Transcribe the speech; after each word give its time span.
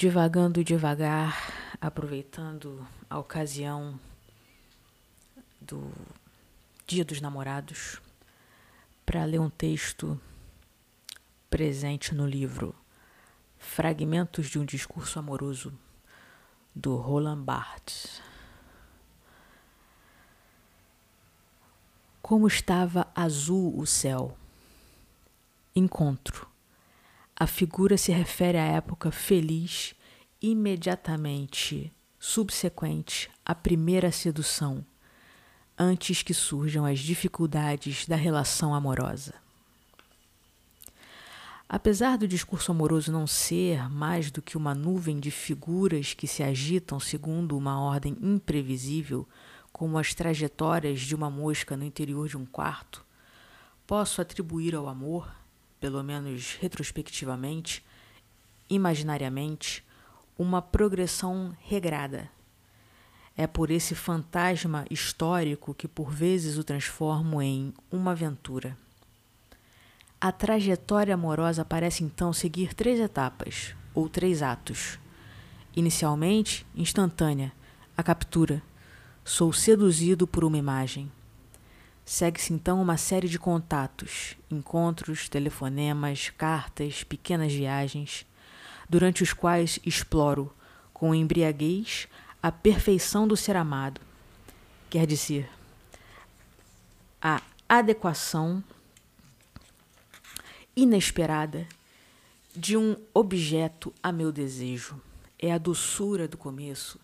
Divagando 0.00 0.62
devagar, 0.62 1.52
aproveitando 1.80 2.86
a 3.10 3.18
ocasião 3.18 3.98
do 5.60 5.90
Dia 6.86 7.04
dos 7.04 7.20
Namorados 7.20 8.00
para 9.04 9.24
ler 9.24 9.40
um 9.40 9.50
texto 9.50 10.16
presente 11.50 12.14
no 12.14 12.28
livro 12.28 12.72
Fragmentos 13.58 14.46
de 14.46 14.60
um 14.60 14.64
Discurso 14.64 15.18
Amoroso 15.18 15.76
do 16.72 16.94
Roland 16.94 17.42
Barthes. 17.42 18.22
Como 22.22 22.46
estava 22.46 23.10
azul 23.16 23.76
o 23.76 23.84
céu. 23.84 24.38
Encontro. 25.74 26.46
A 27.40 27.46
figura 27.46 27.96
se 27.96 28.10
refere 28.10 28.58
à 28.58 28.64
época 28.64 29.12
feliz 29.12 29.94
imediatamente 30.40 31.92
subsequente 32.18 33.30
à 33.44 33.54
primeira 33.54 34.10
sedução, 34.12 34.84
antes 35.76 36.22
que 36.22 36.34
surjam 36.34 36.84
as 36.84 36.98
dificuldades 37.00 38.06
da 38.06 38.16
relação 38.16 38.74
amorosa. 38.74 39.34
Apesar 41.68 42.16
do 42.16 42.26
discurso 42.26 42.72
amoroso 42.72 43.12
não 43.12 43.26
ser 43.26 43.90
mais 43.90 44.30
do 44.30 44.40
que 44.40 44.56
uma 44.56 44.74
nuvem 44.74 45.20
de 45.20 45.30
figuras 45.30 46.14
que 46.14 46.26
se 46.26 46.42
agitam 46.42 46.98
segundo 46.98 47.56
uma 47.56 47.78
ordem 47.78 48.16
imprevisível, 48.22 49.28
como 49.70 49.98
as 49.98 50.14
trajetórias 50.14 51.00
de 51.00 51.14
uma 51.14 51.28
mosca 51.28 51.76
no 51.76 51.84
interior 51.84 52.26
de 52.26 52.38
um 52.38 52.46
quarto, 52.46 53.04
posso 53.86 54.20
atribuir 54.20 54.74
ao 54.74 54.88
amor, 54.88 55.30
pelo 55.78 56.02
menos 56.02 56.56
retrospectivamente, 56.60 57.84
imaginariamente, 58.70 59.84
uma 60.38 60.62
progressão 60.62 61.54
regrada. 61.60 62.30
É 63.36 63.46
por 63.46 63.70
esse 63.70 63.94
fantasma 63.94 64.86
histórico 64.90 65.74
que 65.74 65.86
por 65.86 66.10
vezes 66.10 66.56
o 66.56 66.64
transformo 66.64 67.42
em 67.42 67.74
uma 67.90 68.12
aventura. 68.12 68.76
A 70.20 70.32
trajetória 70.32 71.14
amorosa 71.14 71.64
parece 71.64 72.02
então 72.02 72.32
seguir 72.32 72.72
três 72.72 72.98
etapas, 72.98 73.74
ou 73.94 74.08
três 74.08 74.42
atos. 74.42 74.98
Inicialmente, 75.76 76.66
instantânea, 76.74 77.52
a 77.96 78.02
captura, 78.02 78.62
Sou 79.30 79.52
seduzido 79.52 80.26
por 80.26 80.42
uma 80.42 80.56
imagem. 80.56 81.12
Segue-se 82.02 82.50
então 82.54 82.80
uma 82.80 82.96
série 82.96 83.28
de 83.28 83.38
contatos, 83.38 84.38
encontros, 84.50 85.28
telefonemas, 85.28 86.30
cartas, 86.30 87.04
pequenas 87.04 87.52
viagens, 87.52 88.24
durante 88.88 89.22
os 89.22 89.32
quais 89.32 89.78
exploro, 89.84 90.52
com 90.92 91.14
embriaguez, 91.14 92.08
a 92.42 92.50
perfeição 92.50 93.26
do 93.26 93.36
ser 93.36 93.56
amado. 93.56 94.00
Quer 94.90 95.06
dizer, 95.06 95.48
a 97.20 97.42
adequação 97.68 98.62
inesperada 100.74 101.66
de 102.54 102.76
um 102.76 102.96
objeto 103.12 103.92
a 104.02 104.10
meu 104.10 104.32
desejo. 104.32 105.00
É 105.38 105.52
a 105.52 105.58
doçura 105.58 106.26
do 106.26 106.36
começo, 106.36 106.98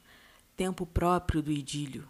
tempo 0.56 0.86
próprio 0.86 1.42
do 1.42 1.52
idílio 1.52 2.08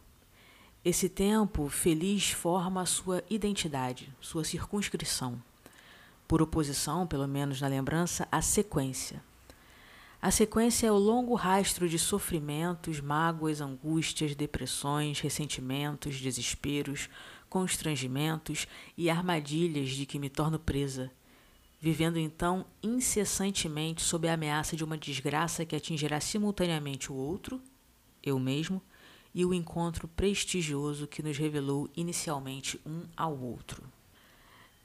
esse 0.85 1.09
tempo 1.09 1.67
feliz 1.71 2.31
forma 2.31 2.83
a 2.83 2.87
sua 2.87 3.25
identidade, 3.31 4.13
sua 4.21 4.45
circunscrição. 4.45 5.43
Por 6.29 6.43
oposição, 6.43 7.07
pelo 7.07 7.27
menos 7.27 7.59
na 7.63 7.69
lembrança, 7.69 8.29
à 8.31 8.43
sequência. 8.43 9.23
A 10.25 10.31
sequência 10.31 10.87
é 10.87 10.91
o 10.91 10.97
longo 10.97 11.35
rastro 11.35 11.87
de 11.87 11.99
sofrimentos, 11.99 12.99
mágoas, 12.99 13.61
angústias, 13.61 14.35
depressões, 14.35 15.21
ressentimentos, 15.21 16.19
desesperos, 16.19 17.11
constrangimentos 17.47 18.67
e 18.97 19.11
armadilhas 19.11 19.91
de 19.91 20.07
que 20.07 20.19
me 20.19 20.31
torno 20.31 20.59
presa, 20.59 21.11
vivendo 21.79 22.19
então 22.19 22.65
incessantemente 22.83 24.01
sob 24.01 24.27
a 24.27 24.33
ameaça 24.33 24.75
de 24.75 24.83
uma 24.83 24.97
desgraça 24.97 25.67
que 25.67 25.77
atingirá 25.77 26.19
simultaneamente 26.23 27.13
o 27.13 27.15
outro, 27.15 27.61
eu 28.23 28.39
mesmo, 28.39 28.81
e 29.35 29.45
o 29.45 29.53
encontro 29.53 30.09
prestigioso 30.09 31.07
que 31.07 31.23
nos 31.23 31.37
revelou 31.37 31.87
inicialmente 31.95 32.81
um 32.87 33.03
ao 33.15 33.39
outro. 33.39 33.83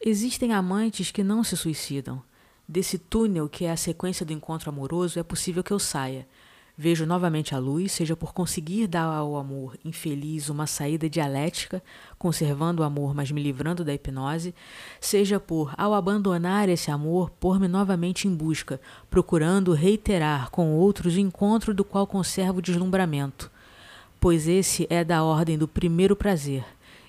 Existem 0.01 0.51
amantes 0.51 1.11
que 1.11 1.23
não 1.23 1.45
se 1.45 1.55
suicidam. 1.55 2.21
Desse 2.69 2.99
túnel 2.99 3.49
que 3.49 3.65
é 3.65 3.71
a 3.71 3.75
sequência 3.75 4.23
do 4.23 4.31
encontro 4.31 4.69
amoroso, 4.69 5.17
é 5.17 5.23
possível 5.23 5.63
que 5.63 5.73
eu 5.73 5.79
saia. 5.79 6.27
Vejo 6.77 7.03
novamente 7.07 7.55
a 7.55 7.57
luz, 7.57 7.93
seja 7.93 8.15
por 8.15 8.31
conseguir 8.31 8.85
dar 8.85 9.05
ao 9.05 9.35
amor 9.35 9.75
infeliz 9.83 10.49
uma 10.49 10.67
saída 10.67 11.09
dialética, 11.09 11.81
conservando 12.19 12.83
o 12.83 12.85
amor, 12.85 13.15
mas 13.15 13.31
me 13.31 13.41
livrando 13.41 13.83
da 13.83 13.93
hipnose, 13.93 14.53
seja 15.01 15.39
por, 15.39 15.73
ao 15.75 15.95
abandonar 15.95 16.69
esse 16.69 16.91
amor, 16.91 17.31
pôr-me 17.31 17.67
novamente 17.67 18.27
em 18.27 18.35
busca, 18.35 18.79
procurando 19.09 19.73
reiterar 19.73 20.51
com 20.51 20.71
outros 20.75 21.15
o 21.15 21.19
encontro 21.19 21.73
do 21.73 21.83
qual 21.83 22.05
conservo 22.05 22.59
o 22.59 22.61
deslumbramento 22.61 23.49
pois 24.19 24.47
esse 24.47 24.85
é 24.89 25.03
da 25.03 25.23
ordem 25.23 25.57
do 25.57 25.67
primeiro 25.67 26.15
prazer, 26.15 26.65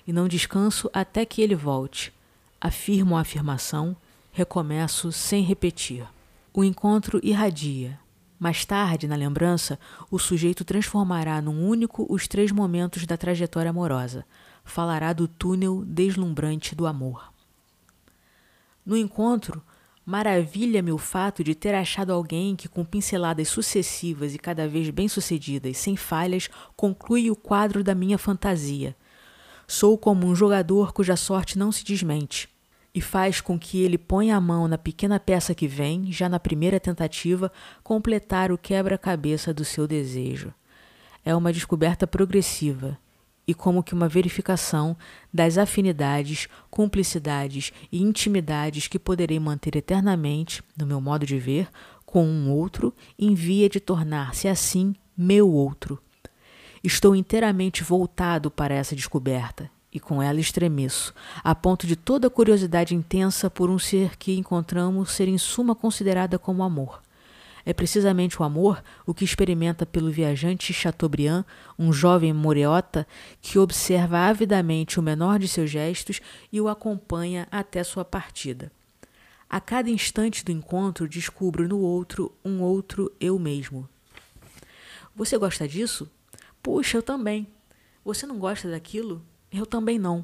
e 0.07 0.13
não 0.13 0.27
descanso 0.27 0.89
até 0.93 1.25
que 1.25 1.41
ele 1.41 1.55
volte. 1.55 2.13
Afirmo 2.59 3.17
a 3.17 3.21
afirmação, 3.21 3.95
recomeço 4.31 5.11
sem 5.11 5.43
repetir. 5.43 6.05
O 6.53 6.63
encontro 6.63 7.19
irradia. 7.23 7.99
Mais 8.39 8.65
tarde, 8.65 9.07
na 9.07 9.15
lembrança, 9.15 9.79
o 10.09 10.17
sujeito 10.17 10.65
transformará 10.65 11.41
num 11.41 11.67
único 11.67 12.05
os 12.09 12.27
três 12.27 12.51
momentos 12.51 13.05
da 13.05 13.17
trajetória 13.17 13.69
amorosa. 13.69 14.25
Falará 14.63 15.13
do 15.13 15.27
túnel 15.27 15.83
deslumbrante 15.85 16.73
do 16.73 16.87
amor. 16.87 17.31
No 18.85 18.97
encontro, 18.97 19.61
Maravilha-me 20.03 20.91
o 20.91 20.97
fato 20.97 21.43
de 21.43 21.53
ter 21.53 21.75
achado 21.75 22.11
alguém 22.11 22.55
que, 22.55 22.67
com 22.67 22.83
pinceladas 22.83 23.47
sucessivas 23.47 24.33
e 24.33 24.39
cada 24.39 24.67
vez 24.67 24.89
bem-sucedidas, 24.89 25.77
sem 25.77 25.95
falhas, 25.95 26.49
conclui 26.75 27.29
o 27.29 27.35
quadro 27.35 27.83
da 27.83 27.93
minha 27.93 28.17
fantasia. 28.17 28.95
Sou 29.67 29.97
como 29.97 30.25
um 30.25 30.35
jogador 30.35 30.91
cuja 30.91 31.15
sorte 31.15 31.57
não 31.57 31.71
se 31.71 31.83
desmente, 31.85 32.49
e 32.93 32.99
faz 32.99 33.39
com 33.39 33.57
que 33.57 33.81
ele 33.81 33.97
ponha 33.97 34.35
a 34.35 34.41
mão 34.41 34.67
na 34.67 34.77
pequena 34.77 35.19
peça 35.19 35.55
que 35.55 35.67
vem, 35.67 36.11
já 36.11 36.27
na 36.27 36.39
primeira 36.39 36.79
tentativa, 36.79 37.51
completar 37.83 38.51
o 38.51 38.57
quebra-cabeça 38.57 39.53
do 39.53 39.63
seu 39.63 39.87
desejo. 39.87 40.53
É 41.23 41.33
uma 41.35 41.53
descoberta 41.53 42.05
progressiva 42.05 42.97
e 43.47 43.53
como 43.53 43.83
que 43.83 43.93
uma 43.93 44.09
verificação 44.09 44.95
das 45.33 45.57
afinidades, 45.57 46.47
cumplicidades 46.69 47.71
e 47.91 48.01
intimidades 48.01 48.87
que 48.87 48.99
poderei 48.99 49.39
manter 49.39 49.75
eternamente, 49.75 50.61
no 50.77 50.85
meu 50.85 50.99
modo 50.99 51.25
de 51.25 51.37
ver, 51.37 51.69
com 52.05 52.25
um 52.25 52.51
outro, 52.51 52.93
em 53.17 53.33
via 53.33 53.69
de 53.69 53.79
tornar-se 53.79 54.47
assim 54.47 54.93
meu 55.17 55.49
outro. 55.49 56.01
Estou 56.83 57.15
inteiramente 57.15 57.83
voltado 57.83 58.51
para 58.51 58.73
essa 58.73 58.95
descoberta 58.95 59.69
e 59.93 59.99
com 59.99 60.21
ela 60.21 60.39
estremeço, 60.39 61.13
a 61.43 61.53
ponto 61.53 61.85
de 61.85 61.95
toda 61.95 62.29
curiosidade 62.29 62.95
intensa 62.95 63.49
por 63.49 63.69
um 63.69 63.77
ser 63.77 64.17
que 64.17 64.37
encontramos 64.37 65.11
ser 65.11 65.27
em 65.27 65.37
suma 65.37 65.75
considerada 65.75 66.39
como 66.39 66.63
amor. 66.63 67.01
É 67.65 67.73
precisamente 67.73 68.41
o 68.41 68.45
amor 68.45 68.83
o 69.05 69.13
que 69.13 69.23
experimenta 69.23 69.85
pelo 69.85 70.09
viajante 70.09 70.73
Chateaubriand, 70.73 71.45
um 71.77 71.93
jovem 71.93 72.33
moreota 72.33 73.07
que 73.41 73.59
observa 73.59 74.17
avidamente 74.19 74.99
o 74.99 75.03
menor 75.03 75.37
de 75.37 75.47
seus 75.47 75.69
gestos 75.69 76.21
e 76.51 76.59
o 76.59 76.67
acompanha 76.67 77.47
até 77.51 77.83
sua 77.83 78.03
partida. 78.03 78.71
A 79.49 79.59
cada 79.59 79.89
instante 79.89 80.45
do 80.45 80.51
encontro 80.51 81.07
descubro 81.07 81.67
no 81.67 81.79
outro 81.79 82.33
um 82.43 82.61
outro 82.61 83.11
eu 83.19 83.37
mesmo. 83.37 83.87
Você 85.15 85.37
gosta 85.37 85.67
disso? 85.67 86.09
Puxa, 86.63 86.97
eu 86.97 87.03
também. 87.03 87.47
Você 88.03 88.25
não 88.25 88.39
gosta 88.39 88.71
daquilo? 88.71 89.21
Eu 89.51 89.65
também 89.65 89.99
não. 89.99 90.23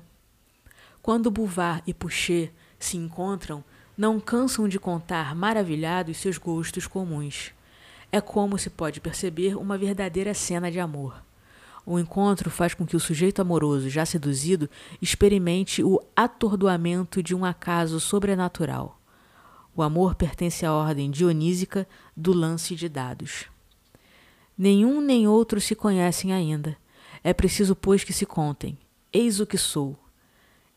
Quando 1.01 1.29
Bouvard 1.29 1.83
e 1.85 1.93
Pouchet 1.93 2.53
se 2.79 2.97
encontram, 2.97 3.63
não 3.97 4.19
cansam 4.19 4.67
de 4.67 4.79
contar 4.79 5.35
maravilhados 5.35 6.17
seus 6.17 6.37
gostos 6.37 6.87
comuns. 6.87 7.51
É 8.11 8.21
como 8.21 8.57
se 8.57 8.69
pode 8.69 9.01
perceber 9.01 9.57
uma 9.57 9.77
verdadeira 9.77 10.33
cena 10.33 10.71
de 10.71 10.79
amor. 10.79 11.21
O 11.85 11.97
encontro 11.97 12.49
faz 12.49 12.73
com 12.73 12.85
que 12.85 12.95
o 12.95 12.99
sujeito 12.99 13.41
amoroso, 13.41 13.89
já 13.89 14.05
seduzido, 14.05 14.69
experimente 15.01 15.83
o 15.83 16.01
atordoamento 16.15 17.23
de 17.23 17.33
um 17.33 17.43
acaso 17.43 17.99
sobrenatural. 17.99 18.99
O 19.75 19.81
amor 19.81 20.15
pertence 20.15 20.65
à 20.65 20.73
ordem 20.73 21.09
dionísica 21.09 21.87
do 22.15 22.33
lance 22.33 22.75
de 22.75 22.89
dados. 22.89 23.45
Nenhum 24.57 24.99
nem 25.01 25.27
outro 25.27 25.61
se 25.61 25.75
conhecem 25.75 26.33
ainda. 26.33 26.77
É 27.23 27.33
preciso, 27.33 27.75
pois, 27.75 28.03
que 28.03 28.13
se 28.13 28.25
contem. 28.25 28.77
Eis 29.11 29.39
o 29.39 29.45
que 29.45 29.57
sou, 29.57 29.97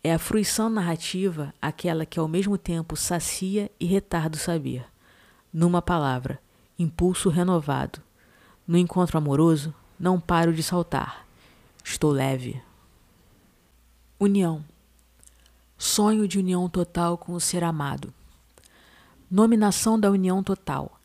é 0.03 0.15
a 0.15 0.19
fruição 0.19 0.71
narrativa 0.71 1.53
aquela 1.61 2.06
que 2.06 2.19
ao 2.19 2.27
mesmo 2.27 2.56
tempo 2.56 2.97
sacia 2.97 3.71
e 3.79 3.85
retarda 3.85 4.37
o 4.37 4.41
saber. 4.41 4.87
Numa 5.53 5.82
palavra, 5.82 6.41
impulso 6.79 7.29
renovado. 7.29 8.00
No 8.67 8.79
encontro 8.79 9.19
amoroso, 9.19 9.75
não 9.99 10.19
paro 10.19 10.55
de 10.55 10.62
saltar. 10.62 11.27
Estou 11.85 12.12
leve. 12.12 12.62
União. 14.19 14.65
Sonho 15.76 16.29
de 16.29 16.38
união 16.38 16.69
total 16.69 17.19
com 17.19 17.33
o 17.33 17.41
ser 17.41 17.65
amado. 17.65 18.15
Nominação 19.31 19.99
da 19.99 20.11
união 20.11 20.43
total. 20.43 20.99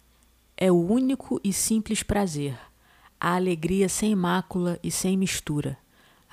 É 0.55 0.71
o 0.71 0.75
único 0.75 1.41
e 1.43 1.51
simples 1.51 2.01
prazer, 2.01 2.57
a 3.19 3.35
alegria 3.35 3.89
sem 3.89 4.15
mácula 4.15 4.79
e 4.81 4.89
sem 4.89 5.17
mistura, 5.17 5.77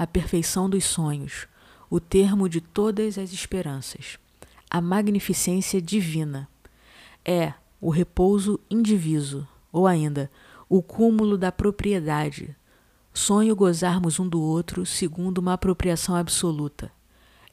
a 0.03 0.07
perfeição 0.07 0.69
dos 0.69 0.85
sonhos, 0.85 1.47
o 1.89 2.01
termo 2.01 2.49
de 2.49 2.61
todas 2.61 3.19
as 3.19 3.33
esperanças, 3.33 4.19
a 4.69 4.81
magnificência 4.81 5.81
divina. 5.81 6.49
É 7.25 7.55
o 7.81 7.91
repouso 7.91 8.59
indiviso, 8.71 9.47
ou 9.71 9.87
ainda, 9.87 10.31
o 10.69 10.83
cúmulo 10.83 11.39
da 11.39 11.53
propriedade. 11.53 12.57
Sonho 13.15 13.55
gozarmos 13.55 14.19
um 14.19 14.29
do 14.29 14.41
outro 14.41 14.85
segundo 14.85 15.39
uma 15.39 15.53
apropriação 15.53 16.17
absoluta 16.17 16.91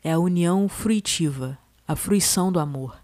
é 0.03 0.13
a 0.13 0.19
união 0.19 0.67
fruitiva, 0.69 1.57
a 1.87 1.95
fruição 1.95 2.51
do 2.51 2.59
amor. 2.59 2.97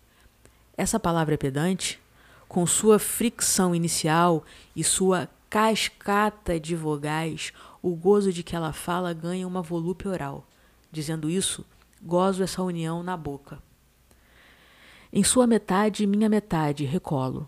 Essa 0.78 1.00
palavra 1.00 1.34
é 1.34 1.38
pedante, 1.38 2.00
com 2.48 2.66
sua 2.66 3.00
fricção 3.00 3.76
inicial 3.76 4.44
e 4.76 4.84
sua 4.84 5.30
cascata 5.50 6.60
de 6.60 6.76
vogais, 6.76 7.52
o 7.86 7.96
gozo 7.96 8.34
de 8.34 8.42
que 8.42 8.56
ela 8.56 8.74
fala 8.74 9.14
ganha 9.14 9.48
uma 9.48 9.62
volúpia 9.62 10.10
oral. 10.10 10.48
Dizendo 10.92 11.30
isso, 11.30 11.64
gozo 12.02 12.42
essa 12.42 12.64
união 12.64 13.04
na 13.04 13.16
boca. 13.16 13.60
Em 15.14 15.24
sua 15.24 15.46
metade, 15.46 16.08
minha 16.08 16.28
metade, 16.28 16.84
recolo. 16.84 17.48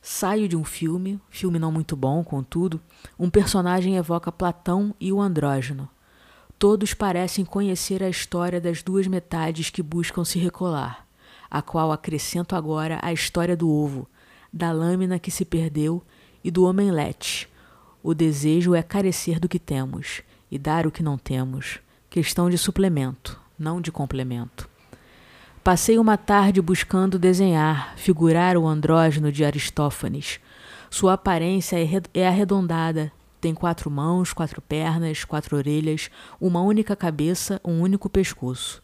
Saio 0.00 0.46
de 0.46 0.56
um 0.56 0.62
filme, 0.62 1.20
filme 1.28 1.58
não 1.58 1.72
muito 1.72 1.96
bom, 1.96 2.22
contudo, 2.22 2.80
um 3.18 3.28
personagem 3.28 3.96
evoca 3.96 4.30
Platão 4.30 4.94
e 5.00 5.12
o 5.12 5.20
andrógeno. 5.20 5.88
Todos 6.56 6.94
parecem 6.94 7.44
conhecer 7.44 8.00
a 8.00 8.08
história 8.08 8.60
das 8.60 8.80
duas 8.80 9.08
metades 9.08 9.70
que 9.70 9.82
buscam 9.82 10.24
se 10.24 10.38
recolar, 10.38 11.04
a 11.50 11.60
qual 11.60 11.90
acrescento 11.90 12.54
agora 12.54 13.00
a 13.02 13.12
história 13.12 13.56
do 13.56 13.68
ovo, 13.68 14.08
da 14.52 14.70
lâmina 14.70 15.18
que 15.18 15.32
se 15.32 15.44
perdeu 15.44 16.00
e 16.44 16.50
do 16.52 16.62
omelete. 16.62 17.52
O 18.06 18.12
desejo 18.12 18.74
é 18.74 18.82
carecer 18.82 19.40
do 19.40 19.48
que 19.48 19.58
temos 19.58 20.20
e 20.50 20.58
dar 20.58 20.86
o 20.86 20.90
que 20.90 21.02
não 21.02 21.16
temos, 21.16 21.78
questão 22.10 22.50
de 22.50 22.58
suplemento, 22.58 23.40
não 23.58 23.80
de 23.80 23.90
complemento. 23.90 24.68
Passei 25.64 25.98
uma 25.98 26.18
tarde 26.18 26.60
buscando 26.60 27.18
desenhar, 27.18 27.96
figurar 27.96 28.58
o 28.58 28.66
andrógeno 28.66 29.32
de 29.32 29.42
Aristófanes. 29.42 30.38
Sua 30.90 31.14
aparência 31.14 31.82
é, 31.82 32.02
é 32.12 32.28
arredondada, 32.28 33.10
tem 33.40 33.54
quatro 33.54 33.90
mãos, 33.90 34.34
quatro 34.34 34.60
pernas, 34.60 35.24
quatro 35.24 35.56
orelhas, 35.56 36.10
uma 36.38 36.60
única 36.60 36.94
cabeça, 36.94 37.58
um 37.64 37.80
único 37.80 38.10
pescoço. 38.10 38.82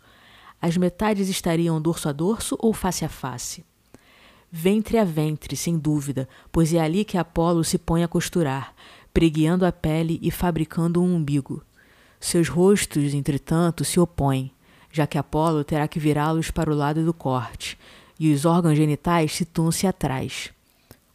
As 0.62 0.78
metades 0.78 1.28
estariam 1.28 1.78
dorso 1.78 2.08
a 2.08 2.12
dorso 2.12 2.56
ou 2.58 2.72
face 2.72 3.04
a 3.04 3.08
face? 3.10 3.66
Ventre 4.52 4.98
a 4.98 5.04
ventre, 5.04 5.54
sem 5.54 5.78
dúvida, 5.78 6.28
pois 6.50 6.74
é 6.74 6.80
ali 6.80 7.04
que 7.04 7.16
Apolo 7.16 7.62
se 7.62 7.78
põe 7.78 8.02
a 8.02 8.08
costurar, 8.08 8.74
preguiando 9.12 9.66
a 9.66 9.72
pele 9.72 10.18
e 10.22 10.30
fabricando 10.30 11.02
um 11.02 11.14
umbigo. 11.14 11.62
Seus 12.18 12.48
rostos, 12.48 13.14
entretanto, 13.14 13.84
se 13.84 13.98
opõem, 13.98 14.52
já 14.92 15.06
que 15.06 15.18
Apolo 15.18 15.64
terá 15.64 15.88
que 15.88 15.98
virá-los 15.98 16.50
para 16.50 16.70
o 16.70 16.74
lado 16.74 17.04
do 17.04 17.14
corte, 17.14 17.78
e 18.18 18.32
os 18.32 18.44
órgãos 18.44 18.76
genitais 18.76 19.32
situam-se 19.32 19.86
atrás. 19.86 20.50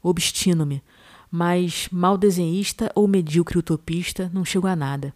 Obstino-me, 0.02 0.82
mas 1.32 1.88
mal 1.92 2.18
desenhista 2.18 2.92
ou 2.96 3.08
medíocre 3.08 3.58
utopista 3.58 4.30
não 4.34 4.46
chegou 4.46 4.70
a 4.70 4.76
nada. 4.76 5.14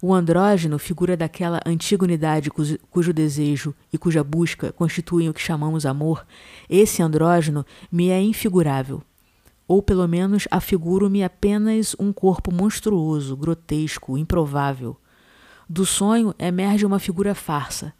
O 0.00 0.12
andrógeno, 0.12 0.78
figura 0.78 1.16
daquela 1.16 1.60
antiga 1.64 2.04
unidade 2.04 2.50
cujo 2.50 3.12
desejo 3.12 3.74
e 3.92 3.98
cuja 3.98 4.24
busca 4.24 4.72
constituem 4.72 5.28
o 5.28 5.34
que 5.34 5.40
chamamos 5.40 5.86
amor, 5.86 6.26
esse 6.68 7.02
andrógeno 7.02 7.64
me 7.90 8.08
é 8.08 8.20
infigurável. 8.20 9.02
Ou 9.66 9.82
pelo 9.82 10.06
menos 10.06 10.46
afiguro-me 10.50 11.22
apenas 11.22 11.94
um 11.98 12.12
corpo 12.12 12.52
monstruoso, 12.52 13.36
grotesco, 13.36 14.18
improvável. 14.18 14.96
Do 15.68 15.86
sonho 15.86 16.34
emerge 16.38 16.84
uma 16.84 16.98
figura 16.98 17.34
farsa. 17.34 17.94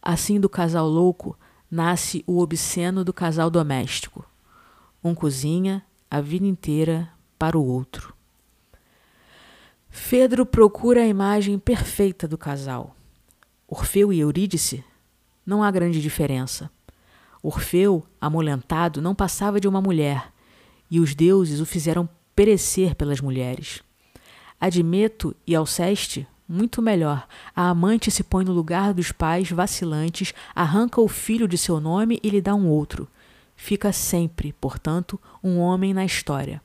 Assim, 0.00 0.40
do 0.40 0.48
casal 0.48 0.88
louco, 0.88 1.38
nasce 1.70 2.22
o 2.26 2.40
obsceno 2.40 3.04
do 3.04 3.12
casal 3.12 3.50
doméstico. 3.50 4.24
Um 5.02 5.14
cozinha, 5.14 5.84
a 6.10 6.20
vida 6.20 6.46
inteira 6.46 7.10
para 7.38 7.58
o 7.58 7.66
outro. 7.66 8.14
Fedro 9.90 10.44
procura 10.44 11.02
a 11.02 11.06
imagem 11.06 11.58
perfeita 11.58 12.26
do 12.26 12.36
casal. 12.36 12.96
Orfeu 13.68 14.12
e 14.12 14.20
Eurídice? 14.20 14.84
Não 15.46 15.62
há 15.62 15.70
grande 15.70 16.00
diferença. 16.00 16.70
Orfeu, 17.42 18.04
amolentado, 18.20 19.02
não 19.02 19.14
passava 19.14 19.60
de 19.60 19.68
uma 19.68 19.80
mulher, 19.80 20.32
e 20.94 21.00
os 21.00 21.14
deuses 21.14 21.60
o 21.60 21.66
fizeram 21.66 22.08
perecer 22.34 22.94
pelas 22.94 23.20
mulheres. 23.20 23.82
Admeto 24.60 25.34
e 25.46 25.54
Alceste, 25.54 26.26
muito 26.48 26.80
melhor. 26.82 27.26
A 27.54 27.68
amante 27.68 28.10
se 28.10 28.22
põe 28.22 28.44
no 28.44 28.52
lugar 28.52 28.94
dos 28.94 29.12
pais 29.12 29.50
vacilantes, 29.50 30.32
arranca 30.54 31.00
o 31.00 31.08
filho 31.08 31.48
de 31.48 31.58
seu 31.58 31.80
nome 31.80 32.18
e 32.22 32.28
lhe 32.28 32.40
dá 32.40 32.54
um 32.54 32.68
outro 32.68 33.08
fica 33.56 33.92
sempre, 33.92 34.52
portanto, 34.52 35.20
um 35.42 35.58
homem 35.58 35.94
na 35.94 36.04
história. 36.04 36.62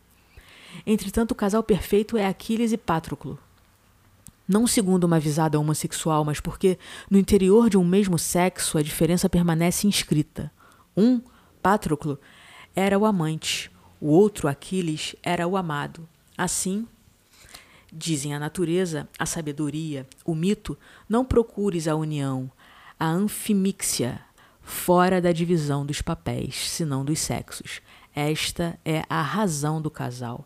Entretanto, 0.86 1.32
o 1.32 1.36
casal 1.36 1.64
perfeito 1.64 2.18
é 2.18 2.26
Aquiles 2.26 2.72
e 2.72 2.78
Patroclo. 2.78 3.40
Não 4.48 4.66
segundo 4.66 5.04
uma 5.04 5.20
visada 5.20 5.60
homossexual, 5.60 6.26
mas 6.26 6.40
porque 6.40 6.78
no 7.10 7.18
interior 7.18 7.70
de 7.70 7.78
um 7.78 7.86
mesmo 7.86 8.18
sexo 8.18 8.78
a 8.78 8.82
diferença 8.82 9.30
permanece 9.30 9.88
inscrita. 9.88 10.52
Um, 10.98 11.22
Patroclo, 11.62 12.20
era 12.76 12.98
o 12.98 13.06
amante, 13.06 13.70
o 14.00 14.08
outro, 14.08 14.48
Aquiles, 14.48 15.16
era 15.22 15.48
o 15.48 15.58
amado. 15.58 16.08
Assim, 16.38 16.88
dizem 17.92 18.34
a 18.34 18.40
natureza, 18.40 19.08
a 19.18 19.26
sabedoria, 19.26 20.08
o 20.24 20.34
mito, 20.34 20.78
não 21.08 21.26
procures 21.26 21.88
a 21.88 21.96
união, 21.96 22.50
a 23.00 23.08
anfimíxia, 23.08 24.22
fora 24.62 25.20
da 25.20 25.32
divisão 25.32 25.86
dos 25.86 26.02
papéis, 26.02 26.70
senão 26.70 27.04
dos 27.04 27.20
sexos. 27.20 27.82
Esta 28.16 28.80
é 28.86 29.04
a 29.10 29.22
razão 29.22 29.82
do 29.82 29.90
casal. 29.90 30.46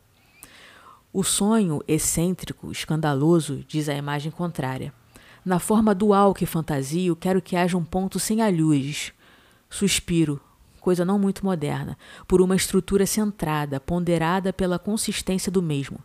O 1.11 1.23
sonho 1.23 1.81
excêntrico, 1.87 2.71
escandaloso, 2.71 3.63
diz 3.67 3.87
a 3.87 3.93
imagem 3.93 4.31
contrária. 4.31 4.93
Na 5.45 5.59
forma 5.59 5.93
dual 5.93 6.33
que 6.33 6.45
fantasio, 6.45 7.15
quero 7.15 7.41
que 7.41 7.55
haja 7.55 7.77
um 7.77 7.83
ponto 7.83 8.17
sem 8.19 8.41
alhures. 8.41 9.13
Suspiro, 9.69 10.41
coisa 10.83 11.05
não 11.05 11.17
muito 11.17 11.45
moderna, 11.45 11.97
por 12.27 12.41
uma 12.41 12.55
estrutura 12.55 13.05
centrada, 13.05 13.79
ponderada 13.79 14.51
pela 14.51 14.77
consistência 14.77 15.51
do 15.51 15.61
mesmo. 15.61 15.97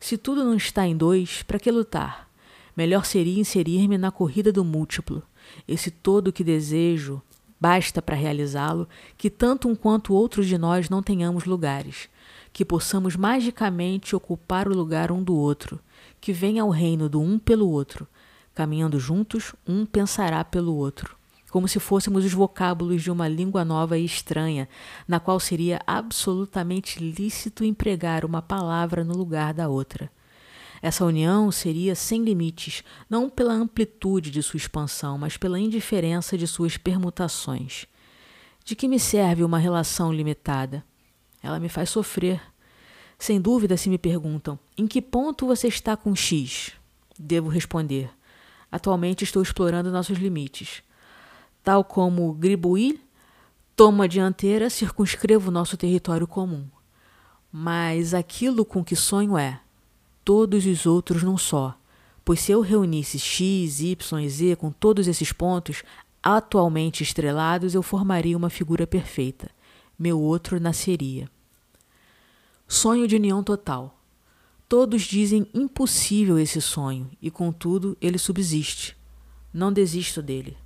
Se 0.00 0.18
tudo 0.18 0.44
não 0.44 0.54
está 0.54 0.86
em 0.86 0.96
dois, 0.96 1.42
para 1.44 1.58
que 1.58 1.70
lutar? 1.70 2.28
Melhor 2.76 3.06
seria 3.06 3.40
inserir-me 3.40 3.96
na 3.96 4.10
corrida 4.10 4.52
do 4.52 4.64
múltiplo. 4.64 5.22
Esse 5.66 5.90
todo 5.90 6.32
que 6.32 6.44
desejo, 6.44 7.22
Basta 7.60 8.00
para 8.00 8.14
realizá-lo 8.14 8.88
que 9.16 9.28
tanto 9.28 9.68
um 9.68 9.74
quanto 9.74 10.14
outro 10.14 10.44
de 10.44 10.56
nós 10.56 10.88
não 10.88 11.02
tenhamos 11.02 11.44
lugares, 11.44 12.08
que 12.52 12.64
possamos 12.64 13.16
magicamente 13.16 14.14
ocupar 14.14 14.68
o 14.68 14.76
lugar 14.76 15.10
um 15.10 15.22
do 15.22 15.34
outro, 15.34 15.80
que 16.20 16.32
venha 16.32 16.62
ao 16.62 16.70
reino 16.70 17.08
do 17.08 17.20
um 17.20 17.36
pelo 17.36 17.68
outro. 17.68 18.06
Caminhando 18.54 19.00
juntos, 19.00 19.54
um 19.66 19.84
pensará 19.84 20.44
pelo 20.44 20.74
outro, 20.76 21.17
como 21.50 21.66
se 21.66 21.80
fôssemos 21.80 22.24
os 22.24 22.32
vocábulos 22.32 23.02
de 23.02 23.10
uma 23.10 23.26
língua 23.26 23.64
nova 23.64 23.98
e 23.98 24.04
estranha, 24.04 24.68
na 25.06 25.18
qual 25.18 25.40
seria 25.40 25.80
absolutamente 25.86 26.98
lícito 26.98 27.64
empregar 27.64 28.24
uma 28.24 28.42
palavra 28.42 29.02
no 29.02 29.16
lugar 29.16 29.54
da 29.54 29.68
outra. 29.68 30.10
Essa 30.80 31.04
união 31.04 31.50
seria 31.50 31.94
sem 31.94 32.22
limites, 32.22 32.84
não 33.10 33.28
pela 33.28 33.52
amplitude 33.52 34.30
de 34.30 34.42
sua 34.42 34.58
expansão, 34.58 35.18
mas 35.18 35.36
pela 35.36 35.58
indiferença 35.58 36.38
de 36.38 36.46
suas 36.46 36.76
permutações. 36.76 37.86
De 38.64 38.76
que 38.76 38.86
me 38.86 39.00
serve 39.00 39.42
uma 39.42 39.58
relação 39.58 40.12
limitada? 40.12 40.84
Ela 41.42 41.58
me 41.58 41.68
faz 41.68 41.90
sofrer. 41.90 42.40
Sem 43.18 43.40
dúvida, 43.40 43.76
se 43.76 43.88
me 43.88 43.98
perguntam: 43.98 44.58
em 44.76 44.86
que 44.86 45.02
ponto 45.02 45.46
você 45.46 45.66
está 45.66 45.96
com 45.96 46.14
X? 46.14 46.72
Devo 47.18 47.48
responder: 47.48 48.10
atualmente 48.70 49.24
estou 49.24 49.42
explorando 49.42 49.90
nossos 49.90 50.18
limites. 50.18 50.82
Tal 51.68 51.84
como 51.84 52.32
Gribouille 52.32 52.98
toma 53.76 54.04
a 54.04 54.06
dianteira, 54.06 54.70
circunscrevo 54.70 55.50
nosso 55.50 55.76
território 55.76 56.26
comum. 56.26 56.64
Mas 57.52 58.14
aquilo 58.14 58.64
com 58.64 58.82
que 58.82 58.96
sonho 58.96 59.36
é 59.36 59.60
todos 60.24 60.64
os 60.64 60.86
outros 60.86 61.22
num 61.22 61.36
só. 61.36 61.78
Pois 62.24 62.40
se 62.40 62.52
eu 62.52 62.62
reunisse 62.62 63.18
x, 63.18 63.80
y 63.82 64.28
z 64.30 64.56
com 64.56 64.70
todos 64.70 65.06
esses 65.06 65.30
pontos 65.30 65.82
atualmente 66.22 67.02
estrelados, 67.02 67.74
eu 67.74 67.82
formaria 67.82 68.34
uma 68.34 68.48
figura 68.48 68.86
perfeita. 68.86 69.50
Meu 69.98 70.18
outro 70.18 70.58
nasceria. 70.58 71.28
Sonho 72.66 73.06
de 73.06 73.16
união 73.16 73.42
total. 73.44 74.00
Todos 74.66 75.02
dizem 75.02 75.46
impossível 75.52 76.38
esse 76.38 76.62
sonho, 76.62 77.10
e 77.20 77.30
contudo 77.30 77.94
ele 78.00 78.16
subsiste. 78.16 78.96
Não 79.52 79.70
desisto 79.70 80.22
dele. 80.22 80.56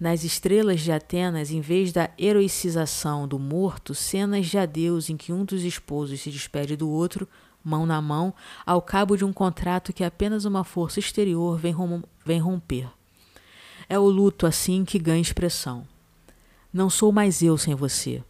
Nas 0.00 0.24
estrelas 0.24 0.80
de 0.80 0.90
Atenas, 0.90 1.50
em 1.50 1.60
vez 1.60 1.92
da 1.92 2.08
heroicização 2.18 3.28
do 3.28 3.38
morto, 3.38 3.94
cenas 3.94 4.46
de 4.46 4.56
adeus 4.56 5.10
em 5.10 5.16
que 5.16 5.30
um 5.30 5.44
dos 5.44 5.62
esposos 5.62 6.22
se 6.22 6.30
despede 6.30 6.74
do 6.74 6.88
outro, 6.88 7.28
mão 7.62 7.84
na 7.84 8.00
mão, 8.00 8.32
ao 8.64 8.80
cabo 8.80 9.14
de 9.14 9.26
um 9.26 9.32
contrato 9.32 9.92
que 9.92 10.02
apenas 10.02 10.46
uma 10.46 10.64
força 10.64 10.98
exterior 10.98 11.58
vem, 11.58 11.72
rom 11.74 12.00
vem 12.24 12.40
romper. 12.40 12.88
É 13.90 13.98
o 13.98 14.08
luto 14.08 14.46
assim 14.46 14.86
que 14.86 14.98
ganha 14.98 15.20
expressão. 15.20 15.86
Não 16.72 16.88
sou 16.88 17.12
mais 17.12 17.42
eu 17.42 17.58
sem 17.58 17.74
você. 17.74 18.24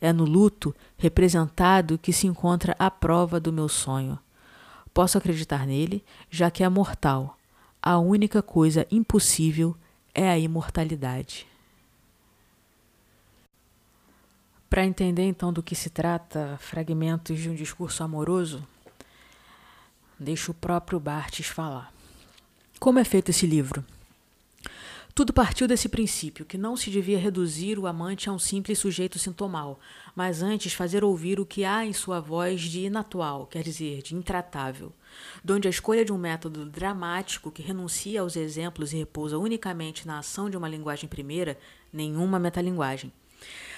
É 0.00 0.12
no 0.12 0.24
luto 0.24 0.72
representado 0.96 1.98
que 1.98 2.12
se 2.12 2.28
encontra 2.28 2.76
a 2.78 2.88
prova 2.88 3.40
do 3.40 3.52
meu 3.52 3.68
sonho. 3.68 4.16
Posso 4.94 5.18
acreditar 5.18 5.66
nele, 5.66 6.04
já 6.30 6.48
que 6.48 6.62
é 6.62 6.68
mortal. 6.68 7.36
A 7.82 7.98
única 7.98 8.40
coisa 8.40 8.86
impossível 8.88 9.76
é 10.14 10.28
a 10.28 10.38
imortalidade. 10.38 11.46
Para 14.68 14.84
entender 14.84 15.24
então 15.24 15.52
do 15.52 15.62
que 15.62 15.74
se 15.74 15.90
trata 15.90 16.56
fragmentos 16.60 17.38
de 17.38 17.50
um 17.50 17.54
discurso 17.54 18.02
amoroso, 18.02 18.66
deixo 20.18 20.52
o 20.52 20.54
próprio 20.54 20.98
Bartes 20.98 21.46
falar. 21.46 21.92
Como 22.78 22.98
é 22.98 23.04
feito 23.04 23.30
esse 23.30 23.46
livro? 23.46 23.84
Tudo 25.14 25.32
partiu 25.32 25.68
desse 25.68 25.90
princípio, 25.90 26.46
que 26.46 26.56
não 26.56 26.74
se 26.74 26.90
devia 26.90 27.18
reduzir 27.18 27.78
o 27.78 27.86
amante 27.86 28.30
a 28.30 28.32
um 28.32 28.38
simples 28.38 28.78
sujeito 28.78 29.18
sintomal, 29.18 29.78
mas 30.16 30.42
antes 30.42 30.72
fazer 30.72 31.04
ouvir 31.04 31.38
o 31.38 31.44
que 31.44 31.66
há 31.66 31.84
em 31.84 31.92
sua 31.92 32.18
voz 32.18 32.62
de 32.62 32.86
inatual, 32.86 33.46
quer 33.46 33.62
dizer, 33.62 34.00
de 34.00 34.14
intratável, 34.14 34.90
donde 35.44 35.68
a 35.68 35.70
escolha 35.70 36.04
de 36.04 36.12
um 36.12 36.18
método 36.18 36.64
dramático 36.64 37.50
que 37.50 37.62
renuncia 37.62 38.20
aos 38.20 38.36
exemplos 38.36 38.92
e 38.92 38.98
repousa 38.98 39.38
unicamente 39.38 40.06
na 40.06 40.18
ação 40.18 40.48
de 40.48 40.56
uma 40.56 40.68
linguagem 40.68 41.08
primeira, 41.08 41.58
nenhuma 41.92 42.38
metalinguagem. 42.38 43.12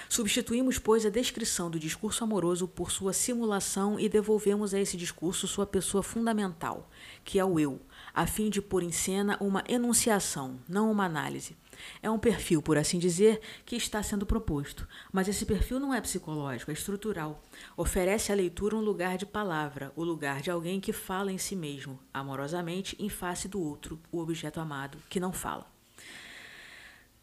Substituímos, 0.07 0.77
pois, 0.77 1.05
a 1.05 1.09
descrição 1.09 1.69
do 1.69 1.79
discurso 1.79 2.23
amoroso 2.23 2.67
por 2.67 2.91
sua 2.91 3.11
simulação 3.11 3.99
e 3.99 4.07
devolvemos 4.07 4.73
a 4.73 4.79
esse 4.79 4.95
discurso 4.95 5.47
sua 5.47 5.65
pessoa 5.65 6.03
fundamental, 6.03 6.89
que 7.23 7.39
é 7.39 7.45
o 7.45 7.59
eu, 7.59 7.81
a 8.13 8.27
fim 8.27 8.49
de 8.49 8.61
pôr 8.61 8.83
em 8.83 8.91
cena 8.91 9.37
uma 9.41 9.63
enunciação, 9.67 10.59
não 10.69 10.91
uma 10.91 11.05
análise. 11.05 11.55
É 12.01 12.09
um 12.09 12.19
perfil, 12.19 12.61
por 12.61 12.77
assim 12.77 12.99
dizer, 12.99 13.41
que 13.65 13.75
está 13.75 14.01
sendo 14.01 14.25
proposto, 14.25 14.87
mas 15.11 15.27
esse 15.27 15.45
perfil 15.45 15.79
não 15.79 15.93
é 15.93 16.01
psicológico, 16.01 16.71
é 16.71 16.73
estrutural. 16.73 17.43
Oferece 17.77 18.31
à 18.31 18.35
leitura 18.35 18.75
um 18.75 18.81
lugar 18.81 19.17
de 19.17 19.25
palavra, 19.25 19.91
o 19.95 20.03
lugar 20.03 20.41
de 20.41 20.51
alguém 20.51 20.79
que 20.79 20.93
fala 20.93 21.31
em 21.31 21.37
si 21.37 21.55
mesmo, 21.55 21.99
amorosamente, 22.13 22.95
em 22.99 23.09
face 23.09 23.47
do 23.47 23.61
outro, 23.61 23.99
o 24.11 24.19
objeto 24.19 24.59
amado, 24.59 24.97
que 25.09 25.19
não 25.19 25.33
fala. 25.33 25.65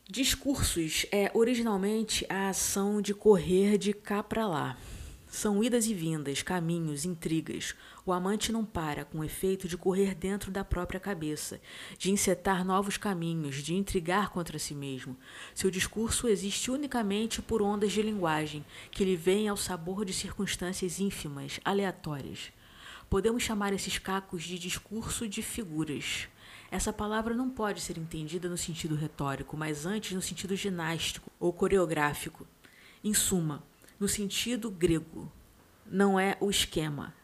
Discursos 0.08 1.06
é 1.10 1.30
originalmente 1.32 2.26
a 2.28 2.50
ação 2.50 3.00
de 3.00 3.14
correr 3.14 3.78
de 3.78 3.92
cá 3.92 4.22
para 4.22 4.46
lá. 4.46 4.76
São 5.28 5.64
idas 5.64 5.86
e 5.86 5.94
vindas, 5.94 6.42
caminhos, 6.42 7.06
intrigas. 7.06 7.74
O 8.04 8.12
amante 8.12 8.50
não 8.50 8.64
para 8.64 9.04
com 9.04 9.20
o 9.20 9.24
efeito 9.24 9.68
de 9.68 9.76
correr 9.76 10.12
dentro 10.14 10.50
da 10.50 10.64
própria 10.64 10.98
cabeça, 10.98 11.60
de 11.96 12.10
encetar 12.10 12.64
novos 12.64 12.96
caminhos, 12.96 13.62
de 13.62 13.74
intrigar 13.74 14.30
contra 14.30 14.58
si 14.58 14.74
mesmo. 14.74 15.16
Seu 15.54 15.70
discurso 15.70 16.26
existe 16.26 16.68
unicamente 16.68 17.40
por 17.40 17.62
ondas 17.62 17.92
de 17.92 18.02
linguagem, 18.02 18.64
que 18.90 19.04
lhe 19.04 19.14
vêm 19.14 19.48
ao 19.48 19.56
sabor 19.56 20.04
de 20.04 20.12
circunstâncias 20.12 20.98
ínfimas, 20.98 21.60
aleatórias. 21.64 22.52
Podemos 23.08 23.44
chamar 23.44 23.72
esses 23.72 23.98
cacos 23.98 24.42
de 24.42 24.58
discurso 24.58 25.28
de 25.28 25.40
figuras. 25.40 26.26
Essa 26.72 26.92
palavra 26.92 27.34
não 27.34 27.50
pode 27.50 27.80
ser 27.80 27.98
entendida 27.98 28.48
no 28.48 28.56
sentido 28.56 28.96
retórico, 28.96 29.56
mas 29.56 29.86
antes 29.86 30.12
no 30.12 30.22
sentido 30.22 30.56
ginástico 30.56 31.30
ou 31.38 31.52
coreográfico. 31.52 32.48
Em 33.04 33.14
suma, 33.14 33.62
no 34.00 34.08
sentido 34.08 34.70
grego. 34.70 35.30
Não 35.86 36.18
é 36.18 36.36
o 36.40 36.50
esquema. 36.50 37.14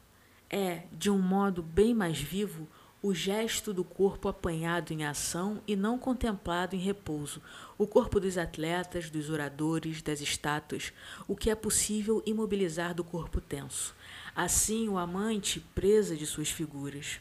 É, 0.50 0.82
de 0.92 1.10
um 1.10 1.18
modo 1.18 1.62
bem 1.62 1.94
mais 1.94 2.18
vivo, 2.18 2.66
o 3.00 3.14
gesto 3.14 3.72
do 3.72 3.84
corpo 3.84 4.28
apanhado 4.28 4.92
em 4.92 5.04
ação 5.04 5.62
e 5.68 5.76
não 5.76 5.98
contemplado 5.98 6.74
em 6.74 6.80
repouso, 6.80 7.40
o 7.76 7.86
corpo 7.86 8.18
dos 8.18 8.36
atletas, 8.36 9.08
dos 9.08 9.30
oradores, 9.30 10.02
das 10.02 10.20
estátuas, 10.20 10.92
o 11.28 11.36
que 11.36 11.48
é 11.50 11.54
possível 11.54 12.22
imobilizar 12.26 12.94
do 12.94 13.04
corpo 13.04 13.40
tenso. 13.40 13.94
Assim, 14.34 14.88
o 14.88 14.98
amante 14.98 15.60
presa 15.74 16.16
de 16.16 16.26
suas 16.26 16.48
figuras. 16.48 17.20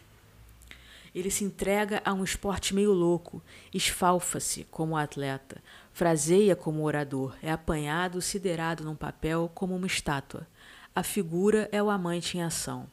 Ele 1.14 1.30
se 1.30 1.44
entrega 1.44 2.02
a 2.06 2.14
um 2.14 2.24
esporte 2.24 2.74
meio 2.74 2.94
louco, 2.94 3.42
esfalfa-se 3.74 4.64
como 4.66 4.98
atleta, 4.98 5.62
fraseia 5.92 6.56
como 6.56 6.84
orador, 6.84 7.36
é 7.42 7.52
apanhado, 7.52 8.22
siderado 8.22 8.84
num 8.84 8.96
papel 8.96 9.52
como 9.54 9.76
uma 9.76 9.88
estátua. 9.88 10.48
A 10.96 11.04
figura 11.04 11.70
é 11.72 11.82
o 11.82 11.90
amante 11.90 12.38
em 12.38 12.42
ação. 12.42 12.88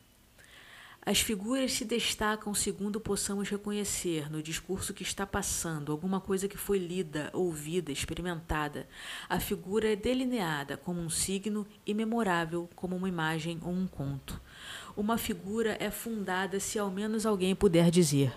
As 1.07 1.21
figuras 1.21 1.73
se 1.73 1.85
destacam 1.85 2.55
segundo 2.55 2.99
possamos 2.99 3.51
reconhecer 3.51 4.31
no 4.33 4.43
discurso 4.43 4.95
que 4.95 5.03
está 5.03 5.27
passando, 5.27 5.93
alguma 5.93 6.19
coisa 6.19 6.49
que 6.49 6.57
foi 6.57 6.79
lida, 6.79 7.29
ouvida, 7.35 7.93
experimentada. 7.93 8.89
A 9.29 9.39
figura 9.39 9.93
é 9.93 9.97
delineada 9.97 10.79
como 10.79 11.03
um 11.03 11.11
signo 11.11 11.67
e 11.87 11.93
memorável 11.93 12.71
como 12.75 12.97
uma 12.97 13.09
imagem 13.09 13.61
ou 13.63 13.71
um 13.71 13.87
conto. 13.87 14.41
Uma 14.97 15.19
figura 15.19 15.77
é 15.79 15.91
fundada 15.91 16.59
se 16.59 16.79
ao 16.79 16.91
menos 16.91 17.27
alguém 17.27 17.55
puder 17.55 17.91
dizer: 17.91 18.33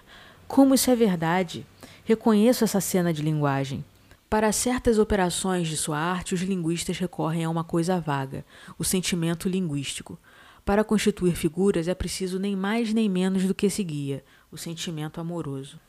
Como 0.45 0.75
isso 0.75 0.91
é 0.91 0.95
verdade? 0.95 1.65
Reconheço 2.03 2.65
essa 2.65 2.81
cena 2.81 3.13
de 3.13 3.21
linguagem. 3.21 3.85
Para 4.29 4.51
certas 4.51 4.99
operações 4.99 5.69
de 5.69 5.77
sua 5.77 5.97
arte, 5.97 6.33
os 6.33 6.41
linguistas 6.41 6.97
recorrem 6.97 7.45
a 7.45 7.49
uma 7.49 7.63
coisa 7.63 7.97
vaga, 7.97 8.45
o 8.77 8.83
sentimento 8.83 9.47
linguístico. 9.47 10.19
Para 10.67 10.83
constituir 10.83 11.33
figuras 11.33 11.87
é 11.87 11.95
preciso 11.95 12.37
nem 12.37 12.53
mais 12.53 12.93
nem 12.93 13.07
menos 13.07 13.45
do 13.45 13.55
que 13.55 13.67
esse 13.67 13.81
guia, 13.81 14.21
o 14.51 14.57
sentimento 14.57 15.21
amoroso. 15.21 15.79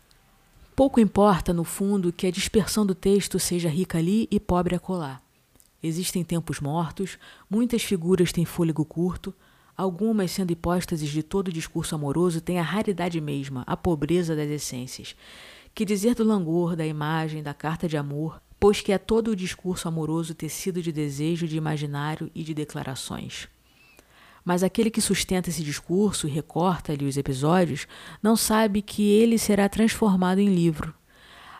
Pouco 0.77 1.01
importa, 1.01 1.53
no 1.53 1.65
fundo, 1.65 2.13
que 2.13 2.29
a 2.29 2.31
dispersão 2.31 2.87
do 2.87 2.95
texto 2.95 3.41
seja 3.41 3.69
rica 3.69 3.99
ali 3.99 4.29
e 4.31 4.39
pobre 4.39 4.77
acolá. 4.77 5.21
Existem 5.83 6.23
tempos 6.23 6.61
mortos, 6.61 7.19
muitas 7.51 7.83
figuras 7.83 8.31
têm 8.31 8.45
fôlego 8.45 8.85
curto, 8.85 9.35
algumas 9.77 10.31
sendo 10.31 10.53
hipóstases 10.53 11.11
de 11.11 11.25
todo 11.25 11.51
discurso 11.51 11.97
amoroso 11.97 12.41
têm 12.41 12.61
a 12.61 12.63
raridade 12.63 13.21
mesma, 13.21 13.65
a 13.67 13.77
pobreza 13.77 14.37
das 14.37 14.49
essências. 14.49 15.17
Que 15.75 15.85
dizer 15.85 16.15
do 16.15 16.23
langor, 16.23 16.77
da 16.77 16.87
imagem, 16.87 17.43
da 17.43 17.53
carta 17.53 17.89
de 17.89 17.97
amor, 17.97 18.41
pois 18.61 18.81
que 18.81 18.93
é 18.93 18.99
todo 18.99 19.33
o 19.33 19.37
discurso 19.37 19.89
amoroso 19.89 20.37
tecido 20.37 20.81
de 20.81 20.93
desejo, 20.93 21.49
de 21.49 21.57
imaginário 21.57 22.31
e 22.33 22.45
de 22.45 22.55
declarações. 22.55 23.49
Mas 24.45 24.63
aquele 24.63 24.91
que 24.91 25.01
sustenta 25.01 25.51
esse 25.51 25.63
discurso 25.63 26.27
e 26.27 26.31
recorta-lhe 26.31 27.05
os 27.05 27.17
episódios 27.17 27.87
não 28.23 28.37
sabe 28.37 28.83
que 28.83 29.11
ele 29.11 29.39
será 29.39 29.69
transformado 29.69 30.39
em 30.39 30.55
livro. 30.55 30.95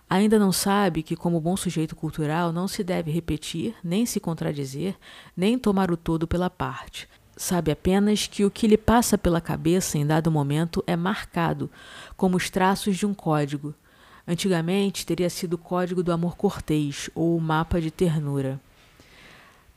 Ainda 0.09 0.39
não 0.39 0.53
sabe 0.53 1.03
que, 1.03 1.15
como 1.15 1.41
bom 1.41 1.57
sujeito 1.57 1.95
cultural, 1.95 2.53
não 2.53 2.67
se 2.67 2.83
deve 2.83 3.11
repetir, 3.11 3.75
nem 3.85 4.07
se 4.07 4.19
contradizer, 4.19 4.97
nem 5.37 5.59
tomar 5.59 5.91
o 5.91 5.97
todo 5.97 6.27
pela 6.27 6.49
parte. 6.49 7.09
Sabe 7.37 7.71
apenas 7.71 8.27
que 8.27 8.45
o 8.45 8.51
que 8.51 8.67
lhe 8.67 8.79
passa 8.79 9.19
pela 9.19 9.41
cabeça 9.41 9.99
em 9.99 10.07
dado 10.07 10.31
momento 10.31 10.83
é 10.87 10.97
marcado, 10.97 11.71
como 12.17 12.37
os 12.37 12.49
traços 12.49 12.97
de 12.97 13.05
um 13.05 13.13
código 13.13 13.75
Antigamente 14.29 15.07
teria 15.07 15.31
sido 15.31 15.55
o 15.55 15.59
código 15.59 16.03
do 16.03 16.13
amor 16.13 16.37
cortês 16.37 17.09
ou 17.15 17.35
o 17.35 17.41
mapa 17.41 17.81
de 17.81 17.91
ternura. 17.91 18.61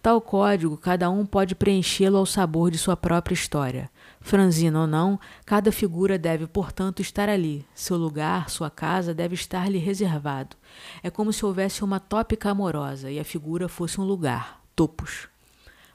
Tal 0.01 0.19
código, 0.19 0.77
cada 0.77 1.11
um 1.11 1.23
pode 1.23 1.53
preenchê-lo 1.53 2.17
ao 2.17 2.25
sabor 2.25 2.71
de 2.71 2.77
sua 2.79 2.97
própria 2.97 3.35
história. 3.35 3.87
Franzina 4.19 4.81
ou 4.81 4.87
não, 4.87 5.19
cada 5.45 5.71
figura 5.71 6.17
deve, 6.17 6.47
portanto, 6.47 7.03
estar 7.03 7.29
ali. 7.29 7.63
Seu 7.75 7.97
lugar, 7.97 8.49
sua 8.49 8.71
casa, 8.71 9.13
deve 9.13 9.35
estar-lhe 9.35 9.77
reservado. 9.77 10.57
É 11.03 11.11
como 11.11 11.31
se 11.31 11.45
houvesse 11.45 11.83
uma 11.83 11.99
tópica 11.99 12.49
amorosa 12.49 13.11
e 13.11 13.19
a 13.19 13.23
figura 13.23 13.69
fosse 13.69 14.01
um 14.01 14.03
lugar, 14.03 14.59
topos. 14.75 15.27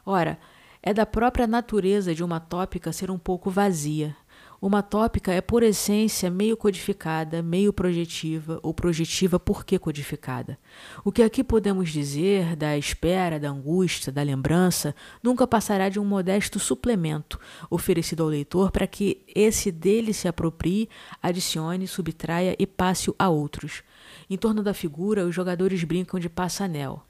Ora, 0.05 0.39
é 0.81 0.95
da 0.95 1.05
própria 1.05 1.49
natureza 1.49 2.15
de 2.15 2.23
uma 2.23 2.39
tópica 2.39 2.93
ser 2.93 3.11
um 3.11 3.19
pouco 3.19 3.51
vazia, 3.51 4.15
uma 4.61 4.83
tópica 4.83 5.33
é, 5.33 5.41
por 5.41 5.63
essência, 5.63 6.31
meio 6.31 6.57
codificada, 6.57 7.43
meio 7.43 7.73
projetiva 7.73 8.59
ou 8.63 8.73
projetiva 8.73 9.39
porque 9.39 9.79
codificada. 9.79 10.59
O 11.05 11.13
que 11.13 11.23
aqui 11.23 11.45
podemos 11.45 11.91
dizer 11.91 12.57
da 12.57 12.77
espera, 12.77 13.39
da 13.39 13.51
angústia, 13.51 14.13
da 14.13 14.23
lembrança, 14.23 14.95
nunca 15.23 15.47
passará 15.47 15.89
de 15.89 16.01
um 16.01 16.05
modesto 16.05 16.59
suplemento 16.59 17.39
oferecido 17.71 18.23
ao 18.23 18.29
leitor 18.29 18.71
para 18.71 18.87
que 18.87 19.23
esse 19.35 19.71
dele 19.71 20.13
se 20.13 20.29
aproprie, 20.29 20.89
adicione, 21.23 21.87
subtraia 21.87 22.57
e 22.59 22.67
passe-o 22.67 23.15
a 23.19 23.29
outros. 23.29 23.83
Em 24.29 24.37
torno 24.37 24.63
da 24.63 24.75
figura, 24.75 25.27
os 25.27 25.35
jogadores 25.35 25.85
brincam 25.85 26.19
de 26.19 26.29
passa-anel. 26.29 27.03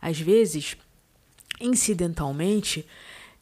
Às 0.00 0.18
vezes, 0.18 0.76
incidentalmente, 1.60 2.86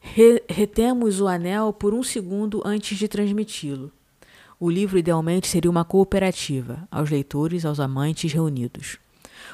Re 0.03 0.43
retemos 0.49 1.21
o 1.21 1.27
anel 1.27 1.71
por 1.71 1.93
um 1.93 2.01
segundo 2.03 2.61
antes 2.65 2.97
de 2.97 3.07
transmiti-lo. 3.07 3.91
O 4.59 4.69
livro 4.69 4.97
idealmente 4.97 5.47
seria 5.47 5.71
uma 5.71 5.85
cooperativa, 5.85 6.87
aos 6.91 7.09
leitores, 7.09 7.63
aos 7.63 7.79
amantes 7.79 8.33
reunidos. 8.33 8.97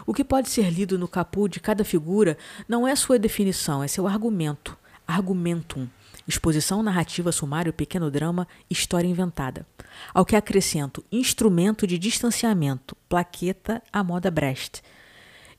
O 0.06 0.14
que 0.14 0.24
pode 0.24 0.50
ser 0.50 0.72
lido 0.72 0.98
no 0.98 1.08
capô 1.08 1.48
de 1.48 1.60
cada 1.60 1.84
figura 1.84 2.38
não 2.68 2.88
é 2.88 2.96
sua 2.96 3.20
definição, 3.20 3.84
é 3.84 3.88
seu 3.88 4.08
argumento, 4.08 4.76
argumentum, 5.06 5.88
exposição 6.28 6.82
narrativa, 6.82 7.32
sumário, 7.32 7.74
pequeno 7.74 8.10
drama, 8.10 8.48
história 8.70 9.08
inventada. 9.08 9.66
Ao 10.14 10.26
que 10.26 10.36
acrescento 10.36 11.04
instrumento 11.12 11.86
de 11.86 12.00
distanciamento, 12.00 12.96
plaqueta 13.08 13.84
à 13.92 14.04
moda 14.04 14.32
Brecht. 14.32 14.82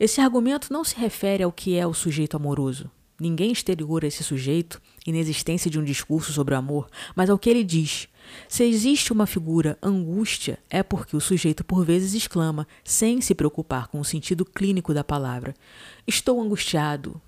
Esse 0.00 0.20
argumento 0.20 0.72
não 0.72 0.82
se 0.82 0.96
refere 0.96 1.42
ao 1.42 1.52
que 1.52 1.76
é 1.76 1.86
o 1.86 1.94
sujeito 1.94 2.36
amoroso. 2.36 2.90
Ninguém 3.20 3.50
exterior 3.50 4.04
a 4.04 4.06
esse 4.06 4.22
sujeito, 4.22 4.80
inexistência 5.06 5.70
de 5.70 5.78
um 5.78 5.84
discurso 5.84 6.32
sobre 6.32 6.54
o 6.54 6.58
amor, 6.58 6.88
mas 7.16 7.28
ao 7.28 7.38
que 7.38 7.50
ele 7.50 7.64
diz. 7.64 8.08
Se 8.48 8.62
existe 8.62 9.12
uma 9.12 9.26
figura 9.26 9.76
angústia, 9.82 10.58
é 10.70 10.82
porque 10.82 11.16
o 11.16 11.20
sujeito 11.20 11.64
por 11.64 11.84
vezes 11.84 12.14
exclama, 12.14 12.66
sem 12.84 13.20
se 13.20 13.34
preocupar 13.34 13.88
com 13.88 13.98
o 13.98 14.04
sentido 14.04 14.44
clínico 14.44 14.94
da 14.94 15.02
palavra: 15.02 15.54
Estou 16.06 16.40
angustiado, 16.40 17.20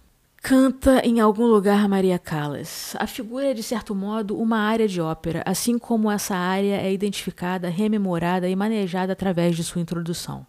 Canta 0.43 1.03
em 1.05 1.21
algum 1.21 1.45
lugar 1.45 1.87
Maria 1.87 2.19
Callas. 2.19 2.97
A 2.99 3.07
figura 3.07 3.51
é, 3.51 3.55
de 3.55 3.63
certo 3.63 3.95
modo, 3.95 4.39
uma 4.39 4.57
área 4.57 4.89
de 4.89 4.99
ópera, 4.99 5.43
assim 5.45 5.79
como 5.79 6.11
essa 6.11 6.35
área 6.35 6.81
é 6.81 6.91
identificada, 6.91 7.69
rememorada 7.69 8.49
e 8.49 8.57
manejada 8.57 9.13
através 9.13 9.55
de 9.55 9.63
sua 9.63 9.83
introdução. 9.83 10.47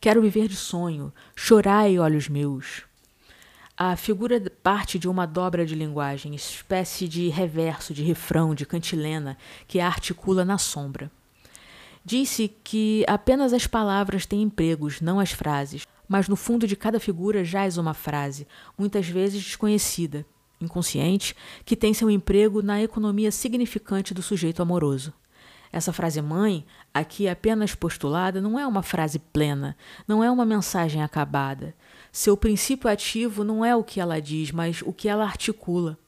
Quero 0.00 0.22
viver 0.22 0.48
de 0.48 0.56
sonho, 0.56 1.12
chorai, 1.36 1.98
olhos 1.98 2.26
meus. 2.26 2.87
A 3.78 3.94
figura 3.94 4.42
parte 4.62 4.98
de 4.98 5.08
uma 5.08 5.24
dobra 5.24 5.64
de 5.64 5.76
linguagem, 5.76 6.34
espécie 6.34 7.06
de 7.06 7.28
reverso, 7.28 7.94
de 7.94 8.02
refrão, 8.02 8.54
de 8.54 8.66
cantilena, 8.66 9.38
que 9.68 9.78
a 9.78 9.86
articula 9.86 10.44
na 10.44 10.58
sombra. 10.58 11.10
Disse 12.04 12.48
que 12.64 13.04
apenas 13.06 13.52
as 13.52 13.68
palavras 13.68 14.26
têm 14.26 14.42
empregos, 14.42 15.00
não 15.00 15.20
as 15.20 15.30
frases 15.30 15.86
mas 16.08 16.26
no 16.26 16.34
fundo 16.34 16.66
de 16.66 16.74
cada 16.74 16.98
figura 16.98 17.44
jaz 17.44 17.76
uma 17.76 17.92
frase, 17.92 18.48
muitas 18.76 19.06
vezes 19.06 19.44
desconhecida, 19.44 20.24
inconsciente, 20.58 21.36
que 21.64 21.76
tem 21.76 21.92
seu 21.92 22.10
emprego 22.10 22.62
na 22.62 22.82
economia 22.82 23.30
significante 23.30 24.14
do 24.14 24.22
sujeito 24.22 24.62
amoroso. 24.62 25.12
Essa 25.70 25.92
frase 25.92 26.22
mãe, 26.22 26.64
aqui 26.94 27.28
apenas 27.28 27.74
postulada, 27.74 28.40
não 28.40 28.58
é 28.58 28.66
uma 28.66 28.82
frase 28.82 29.18
plena, 29.18 29.76
não 30.06 30.24
é 30.24 30.30
uma 30.30 30.46
mensagem 30.46 31.02
acabada. 31.02 31.74
Seu 32.12 32.36
princípio 32.36 32.90
ativo 32.90 33.44
não 33.44 33.64
é 33.64 33.74
o 33.76 33.84
que 33.84 34.00
ela 34.00 34.20
diz, 34.20 34.50
mas 34.50 34.82
o 34.82 34.92
que 34.92 35.08
ela 35.08 35.24
articula. 35.24 35.98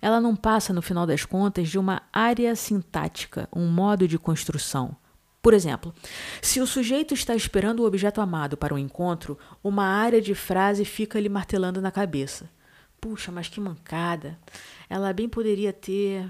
Ela 0.00 0.20
não 0.20 0.34
passa, 0.34 0.72
no 0.72 0.80
final 0.80 1.06
das 1.06 1.24
contas, 1.24 1.68
de 1.68 1.78
uma 1.78 2.02
área 2.12 2.54
sintática, 2.56 3.48
um 3.52 3.68
modo 3.68 4.08
de 4.08 4.18
construção. 4.18 4.96
Por 5.42 5.52
exemplo, 5.52 5.92
se 6.40 6.60
o 6.60 6.66
sujeito 6.66 7.14
está 7.14 7.34
esperando 7.34 7.80
o 7.80 7.86
objeto 7.86 8.20
amado 8.20 8.56
para 8.56 8.74
um 8.74 8.78
encontro, 8.78 9.36
uma 9.62 9.84
área 9.84 10.22
de 10.22 10.34
frase 10.34 10.84
fica 10.84 11.18
lhe 11.18 11.28
martelando 11.28 11.80
na 11.80 11.90
cabeça. 11.90 12.48
Puxa, 13.00 13.32
mas 13.32 13.48
que 13.48 13.60
mancada! 13.60 14.38
Ela 14.88 15.12
bem 15.12 15.28
poderia 15.28 15.72
ter. 15.72 16.28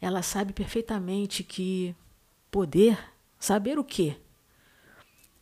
Ela 0.00 0.22
sabe 0.22 0.52
perfeitamente 0.52 1.44
que. 1.44 1.94
Poder? 2.50 2.98
Saber 3.38 3.78
o 3.78 3.84
quê? 3.84 4.16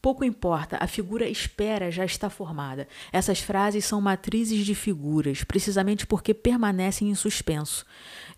Pouco 0.02 0.24
importa, 0.24 0.78
a 0.80 0.86
figura 0.86 1.28
espera 1.28 1.90
já 1.90 2.04
está 2.04 2.30
formada. 2.30 2.88
Essas 3.12 3.40
frases 3.40 3.84
são 3.84 4.00
matrizes 4.00 4.64
de 4.64 4.74
figuras, 4.74 5.44
precisamente 5.44 6.06
porque 6.06 6.32
permanecem 6.32 7.10
em 7.10 7.14
suspenso. 7.14 7.84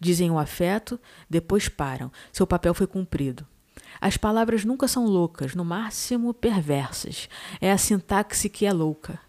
Dizem 0.01 0.31
o 0.31 0.39
afeto, 0.39 0.99
depois 1.31 1.69
param. 1.69 2.11
Seu 2.33 2.47
papel 2.47 2.75
foi 2.75 2.89
cumprido. 2.89 3.47
As 4.01 4.17
palavras 4.17 4.65
nunca 4.65 4.89
são 4.89 5.07
loucas, 5.07 5.55
no 5.55 5.65
máximo 5.65 6.35
perversas. 6.35 7.29
É 7.61 7.71
a 7.71 7.79
sintaxe 7.79 8.49
que 8.49 8.67
é 8.67 8.73
louca. 8.73 9.21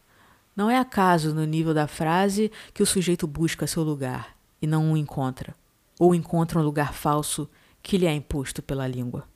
Não 0.56 0.72
é 0.72 0.80
acaso 0.80 1.36
no 1.36 1.46
nível 1.46 1.74
da 1.74 1.88
frase 1.88 2.52
que 2.74 2.82
o 2.82 2.86
sujeito 2.86 3.28
busca 3.28 3.68
seu 3.68 3.84
lugar 3.84 4.36
e 4.60 4.66
não 4.66 4.92
o 4.92 4.98
encontra, 4.98 5.56
ou 6.00 6.16
encontra 6.16 6.60
um 6.60 6.64
lugar 6.64 6.94
falso 6.94 7.48
que 7.82 7.98
lhe 7.98 8.08
é 8.08 8.14
imposto 8.14 8.64
pela 8.64 8.88
língua. 8.88 9.28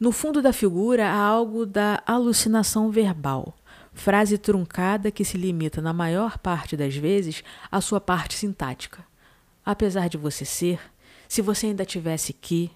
No 0.00 0.12
fundo 0.12 0.40
da 0.40 0.50
figura 0.50 1.10
há 1.10 1.20
algo 1.20 1.66
da 1.66 2.02
alucinação 2.06 2.90
verbal, 2.90 3.54
frase 3.92 4.38
truncada 4.38 5.10
que 5.10 5.26
se 5.26 5.36
limita, 5.36 5.82
na 5.82 5.92
maior 5.92 6.38
parte 6.38 6.74
das 6.74 6.96
vezes, 6.96 7.44
à 7.70 7.82
sua 7.82 8.00
parte 8.00 8.34
sintática. 8.34 9.04
Apesar 9.62 10.08
de 10.08 10.16
você 10.16 10.46
ser, 10.46 10.80
se 11.28 11.42
você 11.42 11.66
ainda 11.66 11.84
tivesse 11.84 12.32
que, 12.32 12.70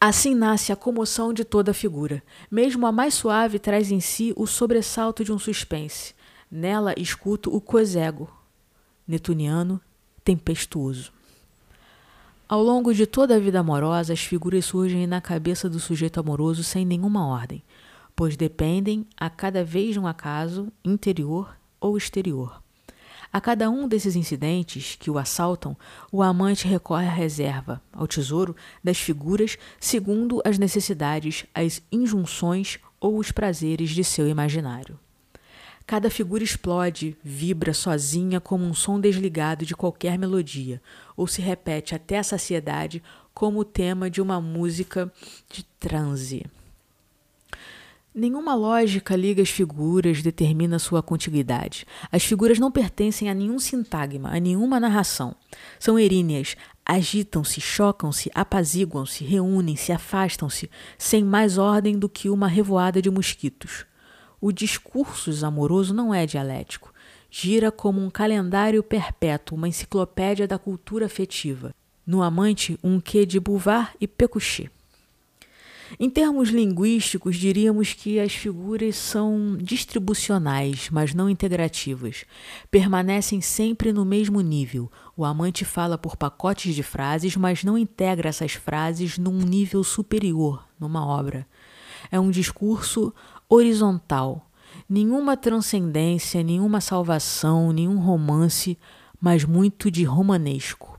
Assim 0.00 0.32
nasce 0.32 0.70
a 0.70 0.76
comoção 0.76 1.32
de 1.32 1.44
toda 1.44 1.72
a 1.72 1.74
figura. 1.74 2.22
Mesmo 2.48 2.86
a 2.86 2.92
mais 2.92 3.14
suave 3.14 3.58
traz 3.58 3.90
em 3.90 3.98
si 3.98 4.32
o 4.36 4.46
sobressalto 4.46 5.24
de 5.24 5.32
um 5.32 5.40
suspense. 5.40 6.14
Nela 6.48 6.94
escuto 6.96 7.52
o 7.52 7.60
cosego, 7.60 8.30
netuniano, 9.08 9.80
tempestuoso. 10.22 11.12
Ao 12.48 12.62
longo 12.62 12.94
de 12.94 13.06
toda 13.06 13.36
a 13.36 13.38
vida 13.38 13.60
amorosa, 13.60 14.14
as 14.14 14.20
figuras 14.20 14.64
surgem 14.64 15.06
na 15.06 15.20
cabeça 15.20 15.68
do 15.68 15.78
sujeito 15.78 16.18
amoroso 16.18 16.64
sem 16.64 16.82
nenhuma 16.82 17.26
ordem, 17.26 17.62
pois 18.16 18.38
dependem 18.38 19.06
a 19.18 19.28
cada 19.28 19.62
vez 19.62 19.92
de 19.92 20.00
um 20.00 20.06
acaso 20.06 20.72
interior 20.82 21.54
ou 21.78 21.94
exterior. 21.94 22.62
A 23.30 23.38
cada 23.38 23.68
um 23.68 23.86
desses 23.86 24.16
incidentes 24.16 24.96
que 24.98 25.10
o 25.10 25.18
assaltam, 25.18 25.76
o 26.10 26.22
amante 26.22 26.66
recorre 26.66 27.06
à 27.06 27.10
reserva, 27.10 27.82
ao 27.92 28.06
tesouro 28.06 28.56
das 28.82 28.96
figuras 28.96 29.58
segundo 29.78 30.40
as 30.42 30.56
necessidades, 30.56 31.44
as 31.54 31.82
injunções 31.92 32.78
ou 32.98 33.18
os 33.18 33.30
prazeres 33.30 33.90
de 33.90 34.02
seu 34.02 34.26
imaginário. 34.26 34.98
Cada 35.88 36.10
figura 36.10 36.44
explode, 36.44 37.16
vibra 37.24 37.72
sozinha 37.72 38.42
como 38.42 38.62
um 38.62 38.74
som 38.74 39.00
desligado 39.00 39.64
de 39.64 39.74
qualquer 39.74 40.18
melodia, 40.18 40.82
ou 41.16 41.26
se 41.26 41.40
repete 41.40 41.94
até 41.94 42.18
a 42.18 42.22
saciedade 42.22 43.02
como 43.32 43.60
o 43.60 43.64
tema 43.64 44.10
de 44.10 44.20
uma 44.20 44.38
música 44.38 45.10
de 45.50 45.64
transe. 45.80 46.44
Nenhuma 48.14 48.54
lógica 48.54 49.16
liga 49.16 49.40
as 49.40 49.48
figuras, 49.48 50.20
determina 50.20 50.78
sua 50.78 51.02
contiguidade. 51.02 51.86
As 52.12 52.22
figuras 52.22 52.58
não 52.58 52.70
pertencem 52.70 53.30
a 53.30 53.34
nenhum 53.34 53.58
sintagma, 53.58 54.28
a 54.28 54.38
nenhuma 54.38 54.78
narração. 54.78 55.34
São 55.80 55.98
eríneas, 55.98 56.54
agitam-se, 56.84 57.62
chocam-se, 57.62 58.30
apaziguam-se, 58.34 59.24
reúnem-se, 59.24 59.90
afastam-se, 59.90 60.70
sem 60.98 61.24
mais 61.24 61.56
ordem 61.56 61.98
do 61.98 62.10
que 62.10 62.28
uma 62.28 62.46
revoada 62.46 63.00
de 63.00 63.10
mosquitos. 63.10 63.86
O 64.40 64.52
discurso 64.52 65.30
amoroso 65.44 65.92
não 65.92 66.14
é 66.14 66.24
dialético. 66.24 66.92
Gira 67.30 67.70
como 67.70 68.00
um 68.00 68.08
calendário 68.08 68.82
perpétuo, 68.82 69.56
uma 69.56 69.68
enciclopédia 69.68 70.46
da 70.46 70.58
cultura 70.58 71.06
afetiva. 71.06 71.74
No 72.06 72.22
amante, 72.22 72.78
um 72.82 73.00
quê 73.00 73.26
de 73.26 73.38
Bouvard 73.38 73.90
e 74.00 74.06
Pécuchet. 74.06 74.70
Em 75.98 76.10
termos 76.10 76.50
linguísticos, 76.50 77.36
diríamos 77.36 77.94
que 77.94 78.20
as 78.20 78.34
figuras 78.34 78.96
são 78.96 79.56
distribucionais, 79.56 80.90
mas 80.90 81.14
não 81.14 81.30
integrativas. 81.30 82.24
Permanecem 82.70 83.40
sempre 83.40 83.92
no 83.92 84.04
mesmo 84.04 84.40
nível. 84.40 84.90
O 85.16 85.24
amante 85.24 85.64
fala 85.64 85.96
por 85.96 86.16
pacotes 86.16 86.74
de 86.74 86.82
frases, 86.82 87.36
mas 87.36 87.64
não 87.64 87.78
integra 87.78 88.28
essas 88.28 88.52
frases 88.52 89.16
num 89.16 89.38
nível 89.38 89.82
superior, 89.82 90.66
numa 90.78 91.06
obra. 91.06 91.46
É 92.10 92.20
um 92.20 92.30
discurso 92.30 93.12
horizontal. 93.48 94.46
Nenhuma 94.88 95.36
transcendência, 95.36 96.42
nenhuma 96.42 96.80
salvação, 96.80 97.72
nenhum 97.72 97.98
romance, 97.98 98.78
mas 99.20 99.44
muito 99.44 99.90
de 99.90 100.04
romanesco. 100.04 100.98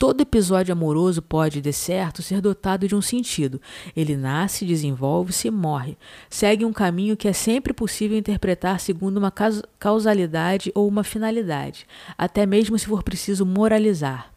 Todo 0.00 0.22
episódio 0.22 0.72
amoroso 0.72 1.20
pode, 1.20 1.60
de 1.60 1.74
certo, 1.74 2.22
ser 2.22 2.40
dotado 2.40 2.88
de 2.88 2.94
um 2.94 3.02
sentido. 3.02 3.60
Ele 3.94 4.16
nasce, 4.16 4.64
desenvolve-se 4.64 5.48
e 5.48 5.50
morre. 5.50 5.98
Segue 6.30 6.64
um 6.64 6.72
caminho 6.72 7.18
que 7.18 7.28
é 7.28 7.34
sempre 7.34 7.74
possível 7.74 8.16
interpretar 8.16 8.80
segundo 8.80 9.18
uma 9.18 9.30
causalidade 9.78 10.72
ou 10.74 10.88
uma 10.88 11.04
finalidade, 11.04 11.86
até 12.16 12.46
mesmo 12.46 12.78
se 12.78 12.86
for 12.86 13.02
preciso 13.02 13.44
moralizar. 13.44 14.32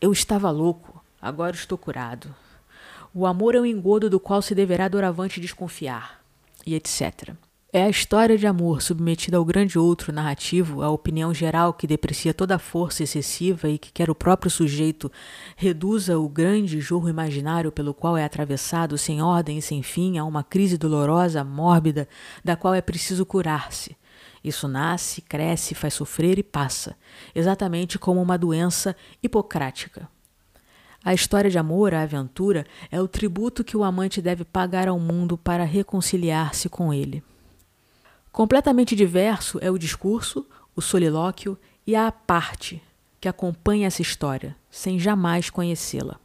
Eu 0.00 0.12
estava 0.12 0.48
louco, 0.52 1.02
agora 1.20 1.56
estou 1.56 1.76
curado. 1.76 2.32
O 3.12 3.26
amor 3.26 3.56
é 3.56 3.60
um 3.60 3.66
engodo 3.66 4.08
do 4.08 4.20
qual 4.20 4.40
se 4.40 4.54
deverá 4.54 4.86
doravante 4.86 5.40
desconfiar, 5.40 6.23
e 6.66 6.74
etc. 6.74 7.34
É 7.76 7.82
a 7.82 7.90
história 7.90 8.38
de 8.38 8.46
amor 8.46 8.80
submetida 8.80 9.36
ao 9.36 9.44
grande 9.44 9.76
outro 9.80 10.12
narrativo, 10.12 10.80
a 10.80 10.90
opinião 10.90 11.34
geral 11.34 11.74
que 11.74 11.88
deprecia 11.88 12.32
toda 12.32 12.54
a 12.54 12.58
força 12.60 13.02
excessiva 13.02 13.68
e 13.68 13.78
que 13.78 13.92
quer 13.92 14.08
o 14.08 14.14
próprio 14.14 14.48
sujeito 14.48 15.10
reduza 15.56 16.16
o 16.16 16.28
grande 16.28 16.80
jorro 16.80 17.08
imaginário 17.08 17.72
pelo 17.72 17.92
qual 17.92 18.16
é 18.16 18.22
atravessado 18.22 18.96
sem 18.96 19.20
ordem 19.20 19.58
e 19.58 19.62
sem 19.62 19.82
fim 19.82 20.18
a 20.18 20.24
uma 20.24 20.44
crise 20.44 20.78
dolorosa, 20.78 21.42
mórbida, 21.42 22.08
da 22.44 22.54
qual 22.54 22.74
é 22.74 22.80
preciso 22.80 23.26
curar-se. 23.26 23.96
Isso 24.44 24.68
nasce, 24.68 25.20
cresce, 25.20 25.74
faz 25.74 25.94
sofrer 25.94 26.38
e 26.38 26.44
passa, 26.44 26.96
exatamente 27.34 27.98
como 27.98 28.22
uma 28.22 28.38
doença 28.38 28.94
hipocrática. 29.20 30.08
A 31.04 31.12
história 31.12 31.50
de 31.50 31.58
amor, 31.58 31.92
a 31.92 32.02
aventura, 32.02 32.66
é 32.90 32.98
o 33.00 33.06
tributo 33.06 33.62
que 33.62 33.76
o 33.76 33.84
amante 33.84 34.22
deve 34.22 34.42
pagar 34.42 34.88
ao 34.88 34.98
mundo 34.98 35.36
para 35.36 35.62
reconciliar-se 35.62 36.68
com 36.70 36.94
ele. 36.94 37.22
Completamente 38.32 38.96
diverso 38.96 39.58
é 39.60 39.70
o 39.70 39.76
discurso, 39.76 40.46
o 40.74 40.80
solilóquio 40.80 41.58
e 41.86 41.94
a 41.94 42.10
parte 42.10 42.82
que 43.20 43.28
acompanha 43.28 43.86
essa 43.86 44.02
história, 44.02 44.56
sem 44.70 44.98
jamais 44.98 45.50
conhecê-la. 45.50 46.18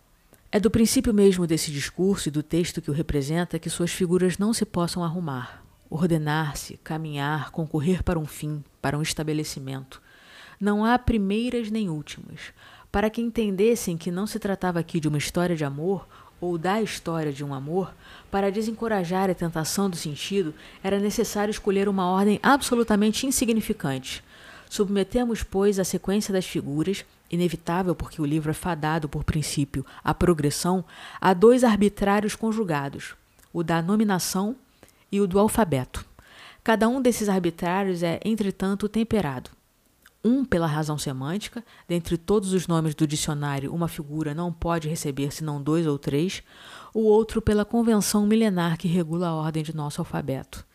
É 0.51 0.59
do 0.59 0.71
princípio 0.71 1.13
mesmo 1.13 1.45
desse 1.45 1.71
discurso 1.71 2.29
e 2.29 2.31
do 2.31 2.41
texto 2.41 2.81
que 2.81 2.89
o 2.89 2.93
representa 2.93 3.59
que 3.59 3.69
suas 3.69 3.91
figuras 3.91 4.37
não 4.37 4.53
se 4.53 4.65
possam 4.65 5.03
arrumar, 5.03 5.63
ordenar-se, 5.89 6.77
caminhar, 6.83 7.51
concorrer 7.51 8.01
para 8.01 8.17
um 8.17 8.25
fim, 8.25 8.63
para 8.81 8.97
um 8.97 9.01
estabelecimento. 9.01 10.01
Não 10.59 10.83
há 10.83 10.97
primeiras 10.97 11.69
nem 11.69 11.89
últimas. 11.89 12.51
Para 12.91 13.09
que 13.09 13.21
entendessem 13.21 13.97
que 13.97 14.09
não 14.09 14.25
se 14.25 14.39
tratava 14.39 14.79
aqui 14.79 14.99
de 14.99 15.07
uma 15.07 15.17
história 15.17 15.55
de 15.55 15.63
amor 15.63 16.07
ou 16.41 16.57
da 16.57 16.81
história 16.81 17.31
de 17.31 17.43
um 17.43 17.53
amor, 17.53 17.93
para 18.31 18.51
desencorajar 18.51 19.29
a 19.29 19.35
tentação 19.35 19.89
do 19.89 19.95
sentido, 19.95 20.53
era 20.83 20.99
necessário 20.99 21.51
escolher 21.51 21.87
uma 21.89 22.09
ordem 22.09 22.39
absolutamente 22.41 23.27
insignificante. 23.27 24.23
Submetemos, 24.69 25.43
pois, 25.43 25.79
a 25.79 25.83
sequência 25.83 26.33
das 26.33 26.45
figuras, 26.45 27.05
inevitável 27.29 27.93
porque 27.93 28.21
o 28.21 28.25
livro 28.25 28.51
é 28.51 28.53
fadado 28.53 29.09
por 29.09 29.23
princípio 29.23 29.85
à 30.03 30.13
progressão, 30.13 30.83
a 31.19 31.33
dois 31.33 31.63
arbitrários 31.63 32.35
conjugados, 32.35 33.15
o 33.53 33.63
da 33.63 33.81
nominação 33.81 34.55
e 35.11 35.19
o 35.19 35.27
do 35.27 35.39
alfabeto. 35.39 36.05
Cada 36.63 36.87
um 36.87 37.01
desses 37.01 37.29
arbitrários 37.29 38.01
é, 38.01 38.19
entretanto, 38.23 38.87
temperado. 38.87 39.58
Um 40.21 40.43
pela 40.43 40.67
razão 40.67 40.97
semântica, 40.97 41.63
dentre 41.87 42.17
todos 42.17 42.51
os 42.51 42.67
nomes 42.67 42.93
do 42.93 43.07
dicionário, 43.07 43.73
uma 43.73 43.87
figura 43.87 44.33
não 44.33 44.51
pode 44.51 44.89
receber 44.89 45.31
senão 45.31 45.61
dois 45.61 45.87
ou 45.87 45.97
três, 45.97 46.43
o 46.93 47.03
outro 47.03 47.41
pela 47.41 47.63
convenção 47.63 48.27
milenar 48.27 48.77
que 48.77 48.87
regula 48.87 49.29
a 49.29 49.33
ordem 49.33 49.63
de 49.63 49.73
nosso 49.73 50.01
alfabeto. 50.01 50.67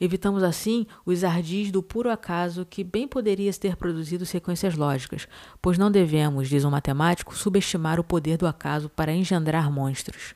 Evitamos 0.00 0.42
assim 0.42 0.86
os 1.04 1.24
ardis 1.24 1.70
do 1.70 1.82
puro 1.82 2.10
acaso 2.10 2.64
que 2.64 2.82
bem 2.82 3.06
poderia 3.06 3.52
ter 3.52 3.76
produzido 3.76 4.24
sequências 4.24 4.74
lógicas, 4.74 5.28
pois 5.60 5.76
não 5.76 5.90
devemos, 5.90 6.48
diz 6.48 6.64
um 6.64 6.70
matemático, 6.70 7.36
subestimar 7.36 8.00
o 8.00 8.04
poder 8.04 8.38
do 8.38 8.46
acaso 8.46 8.88
para 8.88 9.12
engendrar 9.12 9.70
monstros. 9.70 10.34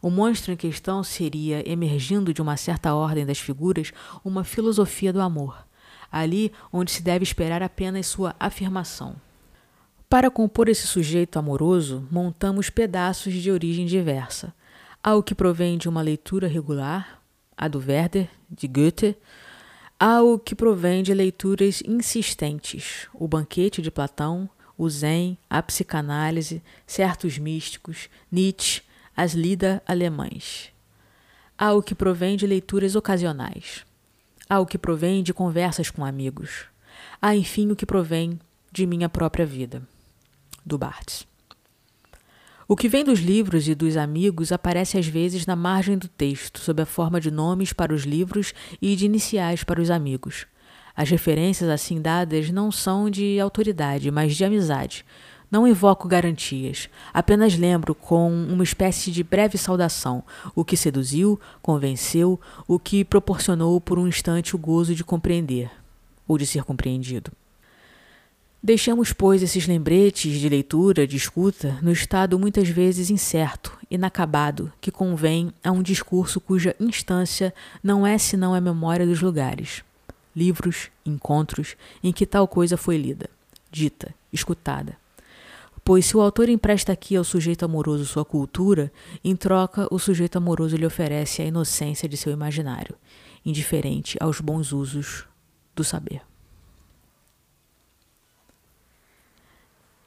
O 0.00 0.10
monstro 0.10 0.52
em 0.52 0.56
questão 0.56 1.04
seria, 1.04 1.68
emergindo 1.70 2.34
de 2.34 2.42
uma 2.42 2.56
certa 2.56 2.94
ordem 2.94 3.24
das 3.24 3.38
figuras, 3.38 3.92
uma 4.24 4.42
filosofia 4.42 5.12
do 5.12 5.20
amor 5.20 5.64
ali 6.12 6.52
onde 6.70 6.92
se 6.92 7.02
deve 7.02 7.24
esperar 7.24 7.62
apenas 7.62 8.06
sua 8.06 8.36
afirmação. 8.38 9.16
Para 10.08 10.30
compor 10.30 10.68
esse 10.68 10.86
sujeito 10.86 11.38
amoroso, 11.38 12.06
montamos 12.10 12.68
pedaços 12.68 13.32
de 13.32 13.50
origem 13.50 13.86
diversa. 13.86 14.52
Há 15.02 15.14
o 15.14 15.22
que 15.22 15.34
provém 15.34 15.78
de 15.78 15.88
uma 15.88 16.02
leitura 16.02 16.46
regular, 16.46 17.22
a 17.56 17.66
do 17.66 17.78
Werder, 17.78 18.28
de 18.50 18.68
Goethe, 18.68 19.16
há 19.98 20.20
o 20.20 20.38
que 20.38 20.54
provém 20.54 21.02
de 21.02 21.14
leituras 21.14 21.82
insistentes, 21.86 23.08
o 23.14 23.26
Banquete 23.26 23.80
de 23.80 23.90
Platão, 23.90 24.50
o 24.76 24.90
Zen, 24.90 25.38
a 25.48 25.62
psicanálise, 25.62 26.62
certos 26.86 27.38
místicos, 27.38 28.10
Nietzsche, 28.30 28.82
as 29.16 29.32
Lida 29.32 29.82
alemães. 29.86 30.70
Há 31.56 31.72
o 31.72 31.82
que 31.82 31.94
provém 31.94 32.36
de 32.36 32.46
leituras 32.46 32.96
ocasionais. 32.96 33.84
Há 34.52 34.60
o 34.60 34.66
que 34.66 34.76
provém 34.76 35.22
de 35.22 35.32
conversas 35.32 35.88
com 35.88 36.04
amigos. 36.04 36.66
Há, 37.22 37.34
enfim, 37.34 37.70
o 37.70 37.74
que 37.74 37.86
provém 37.86 38.38
de 38.70 38.86
minha 38.86 39.08
própria 39.08 39.46
vida. 39.46 39.82
Do 40.62 40.76
Barthes. 40.76 41.26
O 42.68 42.76
que 42.76 42.86
vem 42.86 43.02
dos 43.02 43.20
livros 43.20 43.66
e 43.66 43.74
dos 43.74 43.96
amigos 43.96 44.52
aparece 44.52 44.98
às 44.98 45.06
vezes 45.06 45.46
na 45.46 45.56
margem 45.56 45.96
do 45.96 46.06
texto, 46.06 46.60
sob 46.60 46.82
a 46.82 46.84
forma 46.84 47.18
de 47.18 47.30
nomes 47.30 47.72
para 47.72 47.94
os 47.94 48.02
livros 48.02 48.52
e 48.82 48.94
de 48.94 49.06
iniciais 49.06 49.64
para 49.64 49.80
os 49.80 49.90
amigos. 49.90 50.44
As 50.94 51.08
referências 51.08 51.70
assim 51.70 52.02
dadas 52.02 52.50
não 52.50 52.70
são 52.70 53.08
de 53.08 53.40
autoridade, 53.40 54.10
mas 54.10 54.36
de 54.36 54.44
amizade, 54.44 55.02
não 55.52 55.68
invoco 55.68 56.08
garantias, 56.08 56.88
apenas 57.12 57.58
lembro 57.58 57.94
com 57.94 58.32
uma 58.32 58.64
espécie 58.64 59.10
de 59.10 59.22
breve 59.22 59.58
saudação 59.58 60.24
o 60.54 60.64
que 60.64 60.78
seduziu, 60.78 61.38
convenceu, 61.60 62.40
o 62.66 62.78
que 62.78 63.04
proporcionou 63.04 63.78
por 63.78 63.98
um 63.98 64.08
instante 64.08 64.56
o 64.56 64.58
gozo 64.58 64.94
de 64.94 65.04
compreender 65.04 65.70
ou 66.26 66.38
de 66.38 66.46
ser 66.46 66.64
compreendido. 66.64 67.30
Deixamos, 68.62 69.12
pois, 69.12 69.42
esses 69.42 69.66
lembretes 69.66 70.38
de 70.38 70.48
leitura, 70.48 71.06
de 71.06 71.16
escuta, 71.16 71.78
no 71.82 71.92
estado 71.92 72.38
muitas 72.38 72.68
vezes 72.68 73.10
incerto, 73.10 73.76
inacabado, 73.90 74.72
que 74.80 74.90
convém 74.90 75.52
a 75.62 75.70
um 75.70 75.82
discurso 75.82 76.40
cuja 76.40 76.74
instância 76.80 77.52
não 77.82 78.06
é 78.06 78.16
senão 78.16 78.54
a 78.54 78.60
memória 78.60 79.04
dos 79.04 79.20
lugares, 79.20 79.82
livros, 80.34 80.90
encontros 81.04 81.76
em 82.02 82.10
que 82.10 82.24
tal 82.24 82.48
coisa 82.48 82.78
foi 82.78 82.96
lida, 82.96 83.28
dita, 83.70 84.14
escutada. 84.32 85.01
Pois 85.84 86.06
se 86.06 86.16
o 86.16 86.20
autor 86.20 86.48
empresta 86.48 86.92
aqui 86.92 87.16
ao 87.16 87.24
sujeito 87.24 87.64
amoroso 87.64 88.06
sua 88.06 88.24
cultura, 88.24 88.92
em 89.24 89.34
troca 89.34 89.88
o 89.90 89.98
sujeito 89.98 90.36
amoroso 90.36 90.76
lhe 90.76 90.86
oferece 90.86 91.42
a 91.42 91.44
inocência 91.44 92.08
de 92.08 92.16
seu 92.16 92.32
imaginário, 92.32 92.96
indiferente 93.44 94.16
aos 94.20 94.40
bons 94.40 94.72
usos 94.72 95.26
do 95.74 95.82
saber. 95.82 96.22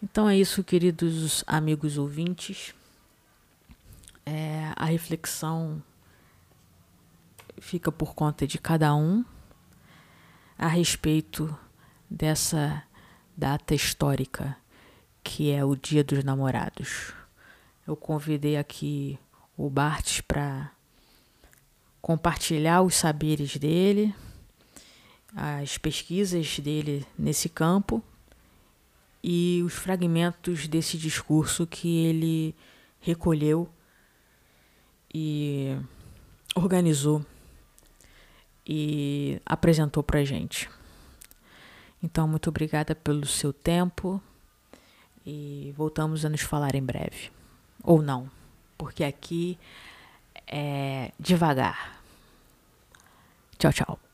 Então 0.02 0.30
é 0.30 0.38
isso, 0.38 0.64
queridos 0.64 1.44
amigos 1.46 1.98
ouvintes. 1.98 2.74
É, 4.26 4.72
a 4.76 4.86
reflexão 4.86 5.84
fica 7.60 7.92
por 7.92 8.16
conta 8.16 8.48
de 8.48 8.58
cada 8.58 8.96
um 8.96 9.26
a 10.58 10.68
respeito 10.68 11.56
dessa 12.10 12.82
data 13.36 13.76
histórica 13.76 14.56
que 15.26 15.52
é 15.52 15.66
o 15.66 15.76
Dia 15.76 16.04
dos 16.04 16.24
Namorados. 16.24 17.12
Eu 17.86 17.96
convidei 17.96 18.56
aqui 18.58 19.18
o 19.58 19.70
Bart 19.72 20.22
para 20.28 20.72
compartilhar 22.00 22.84
os 22.84 22.94
saberes 22.94 23.58
dele, 23.58 24.14
as 25.36 25.80
pesquisas 25.80 26.60
dele 26.60 27.06
nesse 27.18 27.50
campo 27.50 28.04
e 29.24 29.64
os 29.66 29.74
fragmentos 29.74 30.68
desse 30.68 30.96
discurso 30.96 31.66
que 31.66 32.06
ele 32.06 32.56
recolheu 33.00 33.68
e 35.12 35.76
organizou 36.56 37.26
e 38.66 39.42
apresentou 39.44 40.04
para 40.04 40.24
gente. 40.24 40.70
Então, 42.02 42.28
muito 42.28 42.48
obrigada 42.48 42.94
pelo 42.94 43.26
seu 43.26 43.52
tempo 43.52 44.22
e 45.26 45.74
voltamos 45.76 46.24
a 46.26 46.30
nos 46.30 46.42
falar 46.42 46.76
em 46.76 46.84
breve. 46.84 47.32
Ou 47.84 48.02
não, 48.02 48.30
porque 48.78 49.04
aqui 49.04 49.58
é 50.48 51.12
devagar. 51.20 52.00
Tchau, 53.58 53.72
tchau. 53.72 54.05